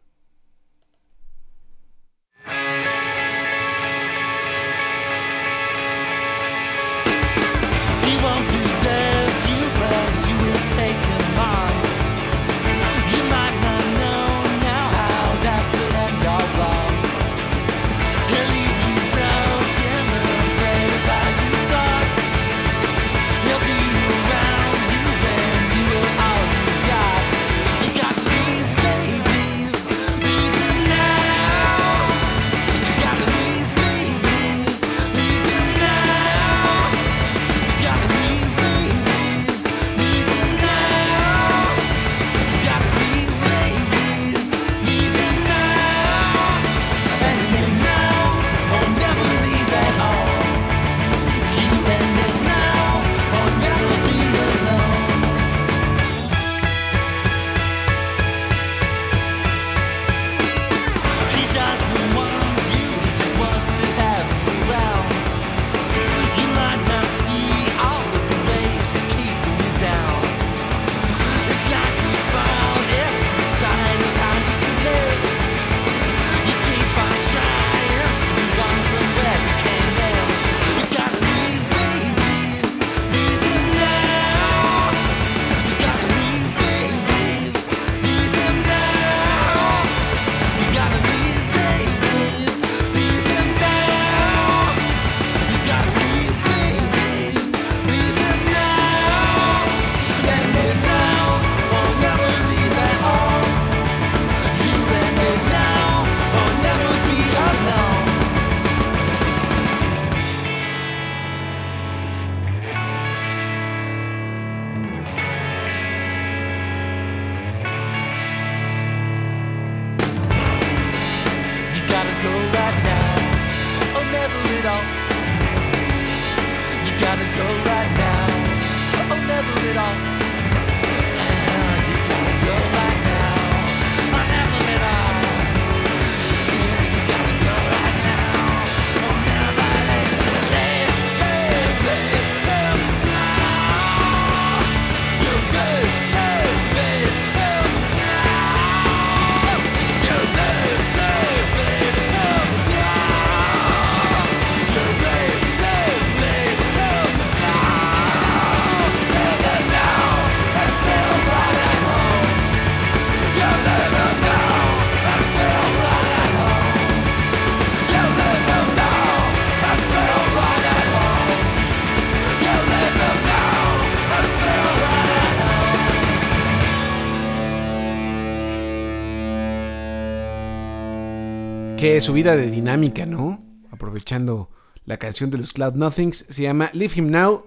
Qué 181.93 182.01
subida 182.01 182.35
de 182.35 182.49
dinámica, 182.49 183.05
¿no? 183.05 183.45
Aprovechando 183.69 184.49
la 184.83 184.97
canción 184.97 185.29
de 185.29 185.37
los 185.37 185.53
Cloud 185.53 185.75
Nothings. 185.75 186.25
Se 186.27 186.41
llama 186.41 186.71
Leave 186.73 186.95
Him 186.95 187.11
Now. 187.11 187.45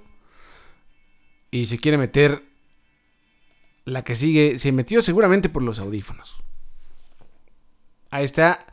Y 1.51 1.66
se 1.66 1.78
quiere 1.78 1.99
meter 1.99 2.44
la 3.84 4.05
que 4.05 4.14
sigue. 4.14 4.61
Se 4.61 4.70
metió 4.70 5.03
seguramente 5.03 5.49
por 5.49 5.64
los 5.64 5.80
audífonos. 5.80 6.36
Ahí 8.11 8.24
está. 8.24 8.66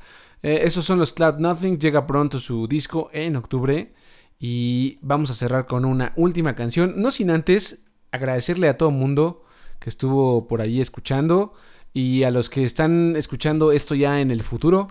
Eh, 0.44 0.60
esos 0.62 0.86
son 0.86 1.00
los 1.00 1.12
Cloud 1.12 1.38
Nothing. 1.40 1.80
Llega 1.80 2.06
pronto 2.06 2.38
su 2.38 2.68
disco 2.68 3.10
en 3.12 3.36
octubre. 3.36 3.96
Y 4.38 5.00
vamos 5.02 5.32
a 5.32 5.34
cerrar 5.34 5.66
con 5.66 5.86
una 5.86 6.14
última 6.16 6.54
canción. 6.54 7.02
No 7.02 7.10
sin 7.10 7.32
antes 7.32 7.86
agradecerle 8.12 8.70
a 8.70 8.78
todo 8.78 8.90
el 8.90 8.96
mundo 8.96 9.44
que 9.80 9.90
estuvo 9.90 10.48
por 10.48 10.62
ahí 10.62 10.82
escuchando. 10.82 11.56
Y 11.94 12.26
a 12.26 12.30
los 12.30 12.52
que 12.52 12.64
están 12.64 13.16
escuchando 13.16 13.72
esto 13.72 13.96
ya 13.96 14.22
en 14.22 14.30
el 14.30 14.44
futuro. 14.44 14.88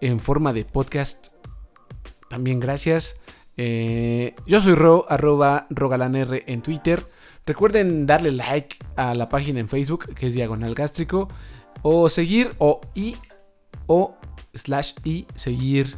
En 0.00 0.20
forma 0.20 0.52
de 0.52 0.64
podcast. 0.64 1.28
También 2.28 2.60
gracias. 2.60 3.20
Eh, 3.56 4.36
yo 4.46 4.60
soy 4.60 4.74
Ro, 4.74 5.06
arroba 5.08 5.66
rogalanr 5.70 6.44
en 6.46 6.62
Twitter. 6.62 7.10
Recuerden 7.46 8.06
darle 8.06 8.30
like 8.30 8.76
a 8.96 9.14
la 9.14 9.28
página 9.28 9.58
en 9.60 9.68
Facebook, 9.68 10.14
que 10.14 10.28
es 10.28 10.34
Diagonal 10.34 10.74
Gástrico. 10.74 11.28
O 11.82 12.08
seguir, 12.08 12.52
o 12.58 12.80
y, 12.94 13.16
o 13.86 14.16
slash 14.54 14.94
y 15.04 15.26
seguir 15.34 15.96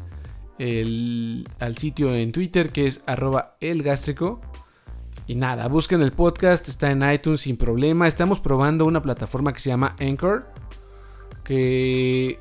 el, 0.59 1.48
al 1.59 1.76
sitio 1.76 2.14
en 2.14 2.32
Twitter, 2.32 2.70
que 2.70 2.86
es 2.86 3.03
arroba 3.07 3.57
elgástrico. 3.61 4.40
Y 5.26 5.34
nada, 5.34 5.68
busquen 5.68 6.03
el 6.03 6.12
podcast, 6.12 6.68
está 6.68 6.90
en 6.90 7.09
iTunes 7.09 7.42
sin 7.42 7.57
problema. 7.57 8.09
Estamos 8.09 8.40
probando 8.40 8.86
una 8.86 9.03
plataforma 9.03 9.53
que 9.53 9.61
se 9.61 9.70
llama 9.70 9.96
Anchor, 10.01 10.53
que 11.44 12.38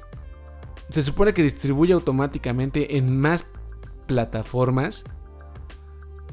se 0.90 1.04
supone 1.04 1.34
que 1.34 1.44
distribuye 1.44 1.94
automáticamente 1.94 2.98
en 2.98 3.20
más 3.20 3.46
plataformas 4.08 5.04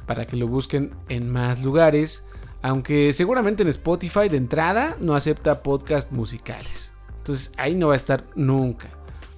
para 0.06 0.26
que 0.26 0.36
lo 0.36 0.48
busquen 0.48 0.94
en 1.08 1.30
más 1.30 1.62
lugares. 1.62 2.24
Aunque 2.62 3.12
seguramente 3.12 3.62
en 3.62 3.68
Spotify 3.68 4.28
de 4.28 4.38
entrada 4.38 4.96
no 5.00 5.14
acepta 5.14 5.62
podcast 5.62 6.10
musicales. 6.10 6.92
Entonces 7.18 7.52
ahí 7.58 7.74
no 7.74 7.88
va 7.88 7.92
a 7.92 7.96
estar 7.96 8.24
nunca. 8.34 8.88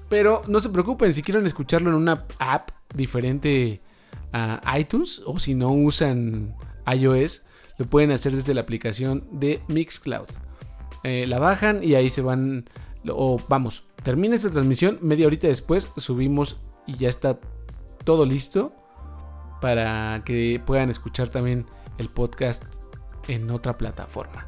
Pero 0.08 0.42
no 0.46 0.60
se 0.60 0.70
preocupen, 0.70 1.12
si 1.12 1.22
quieren 1.22 1.46
escucharlo 1.46 1.90
en 1.90 1.96
una 1.96 2.26
app 2.38 2.70
diferente 2.94 3.82
a 4.32 4.78
iTunes 4.78 5.22
o 5.26 5.38
si 5.38 5.54
no 5.54 5.72
usan 5.72 6.54
iOS, 6.86 7.42
lo 7.78 7.86
pueden 7.86 8.10
hacer 8.10 8.34
desde 8.34 8.54
la 8.54 8.62
aplicación 8.62 9.26
de 9.30 9.62
Mixcloud. 9.68 10.28
Eh, 11.04 11.26
la 11.26 11.38
bajan 11.38 11.82
y 11.82 11.94
ahí 11.94 12.10
se 12.10 12.22
van, 12.22 12.68
o 13.10 13.40
vamos, 13.48 13.84
termina 14.02 14.34
esta 14.34 14.50
transmisión, 14.50 14.98
media 15.02 15.26
horita 15.26 15.48
después 15.48 15.88
subimos 15.96 16.60
y 16.86 16.96
ya 16.96 17.08
está 17.08 17.38
todo 18.04 18.24
listo 18.24 18.72
para 19.60 20.22
que 20.24 20.62
puedan 20.64 20.90
escuchar 20.90 21.28
también 21.28 21.66
el 21.98 22.08
podcast 22.08 22.64
en 23.28 23.50
otra 23.50 23.76
plataforma. 23.76 24.46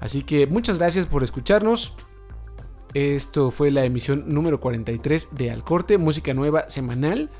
Así 0.00 0.22
que 0.22 0.46
muchas 0.46 0.78
gracias 0.78 1.06
por 1.06 1.22
escucharnos. 1.22 1.94
Esto 2.94 3.50
fue 3.50 3.70
la 3.70 3.84
emisión 3.84 4.24
número 4.26 4.60
43 4.60 5.36
de 5.36 5.50
Al 5.50 5.64
Corte, 5.64 5.98
música 5.98 6.34
nueva 6.34 6.68
semanal 6.68 7.30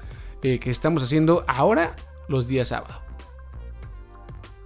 eh, 0.42 0.58
que 0.58 0.70
estamos 0.70 1.02
haciendo 1.02 1.44
ahora 1.46 1.96
los 2.28 2.48
días 2.48 2.68
sábado. 2.68 3.00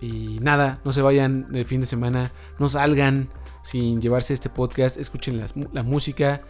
Y 0.01 0.39
nada, 0.41 0.81
no 0.85 0.93
se 0.93 1.03
vayan 1.03 1.51
de 1.51 1.65
fin 1.65 1.81
de 1.81 1.87
semana, 1.87 2.33
no 2.59 2.69
salgan 2.69 3.29
sin 3.67 4.01
llevarse 4.01 4.33
este 4.33 4.49
podcast, 4.49 4.97
escuchen 4.97 5.45
la 5.73 5.83
música 5.83 6.43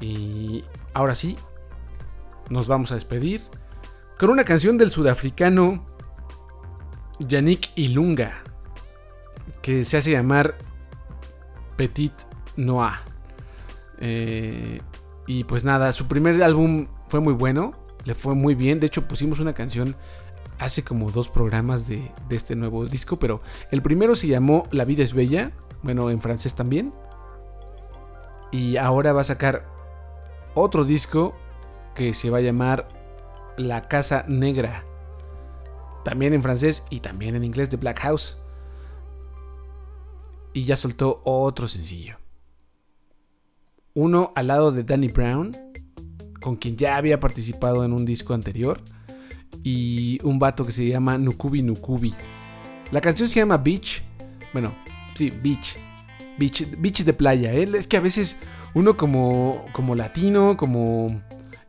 y 0.00 0.64
ahora 0.94 1.14
sí, 1.14 1.36
nos 2.48 2.66
vamos 2.66 2.90
a 2.90 2.94
despedir 2.94 3.42
con 4.18 4.30
una 4.30 4.44
canción 4.44 4.78
del 4.78 4.90
sudafricano 4.90 5.84
Yannick 7.18 7.70
Ilunga 7.74 8.42
que 9.60 9.84
se 9.84 9.98
hace 9.98 10.12
llamar 10.12 10.56
Petit 11.76 12.14
Noir. 12.56 12.94
Eh, 13.98 14.80
y 15.26 15.44
pues 15.44 15.64
nada, 15.64 15.92
su 15.92 16.06
primer 16.06 16.42
álbum 16.42 16.86
fue 17.08 17.20
muy 17.20 17.34
bueno, 17.34 17.74
le 18.06 18.14
fue 18.14 18.34
muy 18.34 18.54
bien. 18.54 18.80
De 18.80 18.86
hecho, 18.86 19.06
pusimos 19.06 19.38
una 19.38 19.52
canción 19.52 19.96
hace 20.58 20.82
como 20.82 21.10
dos 21.10 21.28
programas 21.28 21.86
de 21.88 22.10
este 22.30 22.56
nuevo 22.56 22.86
disco, 22.86 23.18
pero 23.18 23.42
el 23.70 23.82
primero 23.82 24.16
se 24.16 24.28
llamó 24.28 24.66
La 24.70 24.86
vida 24.86 25.04
es 25.04 25.12
bella, 25.12 25.52
bueno, 25.84 26.10
en 26.10 26.20
francés 26.20 26.54
también. 26.54 26.92
Y 28.50 28.78
ahora 28.78 29.12
va 29.12 29.20
a 29.20 29.24
sacar 29.24 29.66
otro 30.54 30.84
disco 30.84 31.34
que 31.94 32.14
se 32.14 32.30
va 32.30 32.38
a 32.38 32.40
llamar 32.40 32.88
La 33.58 33.86
Casa 33.86 34.24
Negra. 34.26 34.84
También 36.04 36.32
en 36.32 36.42
francés 36.42 36.86
y 36.90 37.00
también 37.00 37.36
en 37.36 37.44
inglés 37.44 37.70
de 37.70 37.76
Black 37.76 38.00
House. 38.00 38.38
Y 40.54 40.64
ya 40.64 40.76
soltó 40.76 41.20
otro 41.24 41.68
sencillo. 41.68 42.16
Uno 43.92 44.32
al 44.34 44.48
lado 44.48 44.72
de 44.72 44.84
Danny 44.84 45.08
Brown, 45.08 45.54
con 46.40 46.56
quien 46.56 46.76
ya 46.76 46.96
había 46.96 47.20
participado 47.20 47.84
en 47.84 47.92
un 47.92 48.04
disco 48.04 48.34
anterior. 48.34 48.80
Y 49.62 50.18
un 50.24 50.38
vato 50.38 50.64
que 50.64 50.72
se 50.72 50.86
llama 50.86 51.18
Nukubi 51.18 51.62
Nukubi. 51.62 52.14
La 52.90 53.00
canción 53.00 53.28
se 53.28 53.40
llama 53.40 53.56
Beach. 53.56 54.02
Bueno, 54.52 54.74
sí, 55.14 55.30
Beach. 55.30 55.76
Beach, 56.38 56.66
beach 56.78 57.04
de 57.04 57.12
playa. 57.12 57.52
¿eh? 57.52 57.68
Es 57.74 57.86
que 57.86 57.96
a 57.96 58.00
veces 58.00 58.36
uno 58.74 58.96
como, 58.96 59.66
como 59.72 59.94
latino, 59.94 60.56
como 60.56 61.22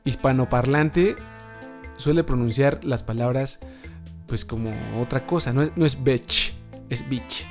hispanoparlante, 0.06 1.16
suele 1.98 2.24
pronunciar 2.24 2.84
las 2.84 3.04
palabras 3.04 3.60
pues 4.28 4.46
como 4.46 4.72
otra 5.00 5.26
cosa. 5.26 5.54
No 5.54 5.62
es, 5.62 5.72
no 5.76 5.86
es 5.86 6.04
beach, 6.04 6.54
es 6.89 7.08
beach. 7.08 7.46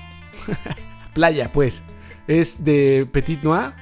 playa, 1.14 1.53
pues. 1.53 1.82
Es 2.26 2.64
de 2.64 3.09
Petit 3.12 3.42
Noir 3.42 3.74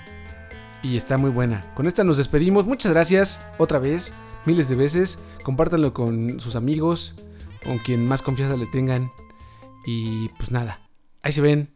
y 0.82 0.96
está 0.96 1.16
muy 1.16 1.30
buena. 1.30 1.62
Con 1.74 1.86
esta 1.86 2.04
nos 2.04 2.16
despedimos. 2.16 2.66
Muchas 2.66 2.92
gracias 2.92 3.40
otra 3.58 3.78
vez, 3.78 4.14
miles 4.46 4.68
de 4.68 4.74
veces. 4.74 5.22
Compártanlo 5.44 5.94
con 5.94 6.40
sus 6.40 6.56
amigos, 6.56 7.14
con 7.62 7.78
quien 7.78 8.04
más 8.04 8.22
confianza 8.22 8.56
le 8.56 8.66
tengan. 8.66 9.10
Y 9.86 10.28
pues 10.30 10.50
nada, 10.50 10.80
ahí 11.22 11.32
se 11.32 11.40
ven. 11.40 11.70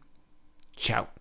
Chao. 0.77 1.16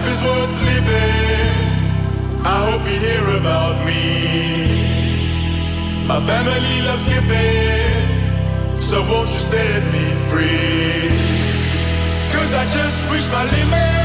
Life 0.00 0.12
is 0.12 0.22
worth 0.22 0.62
living. 0.64 2.42
I 2.42 2.56
hope 2.70 2.82
you 2.90 2.98
hear 3.06 3.36
about 3.38 3.84
me. 3.84 4.72
My 6.06 6.18
family 6.20 6.80
loves 6.88 7.06
giving. 7.06 8.76
So 8.78 9.02
won't 9.02 9.28
you 9.28 9.40
set 9.52 9.82
me 9.92 10.06
free? 10.30 11.10
Cause 12.32 12.54
I 12.54 12.64
just 12.72 13.10
reached 13.12 13.30
my 13.30 13.44
limit. 13.44 13.99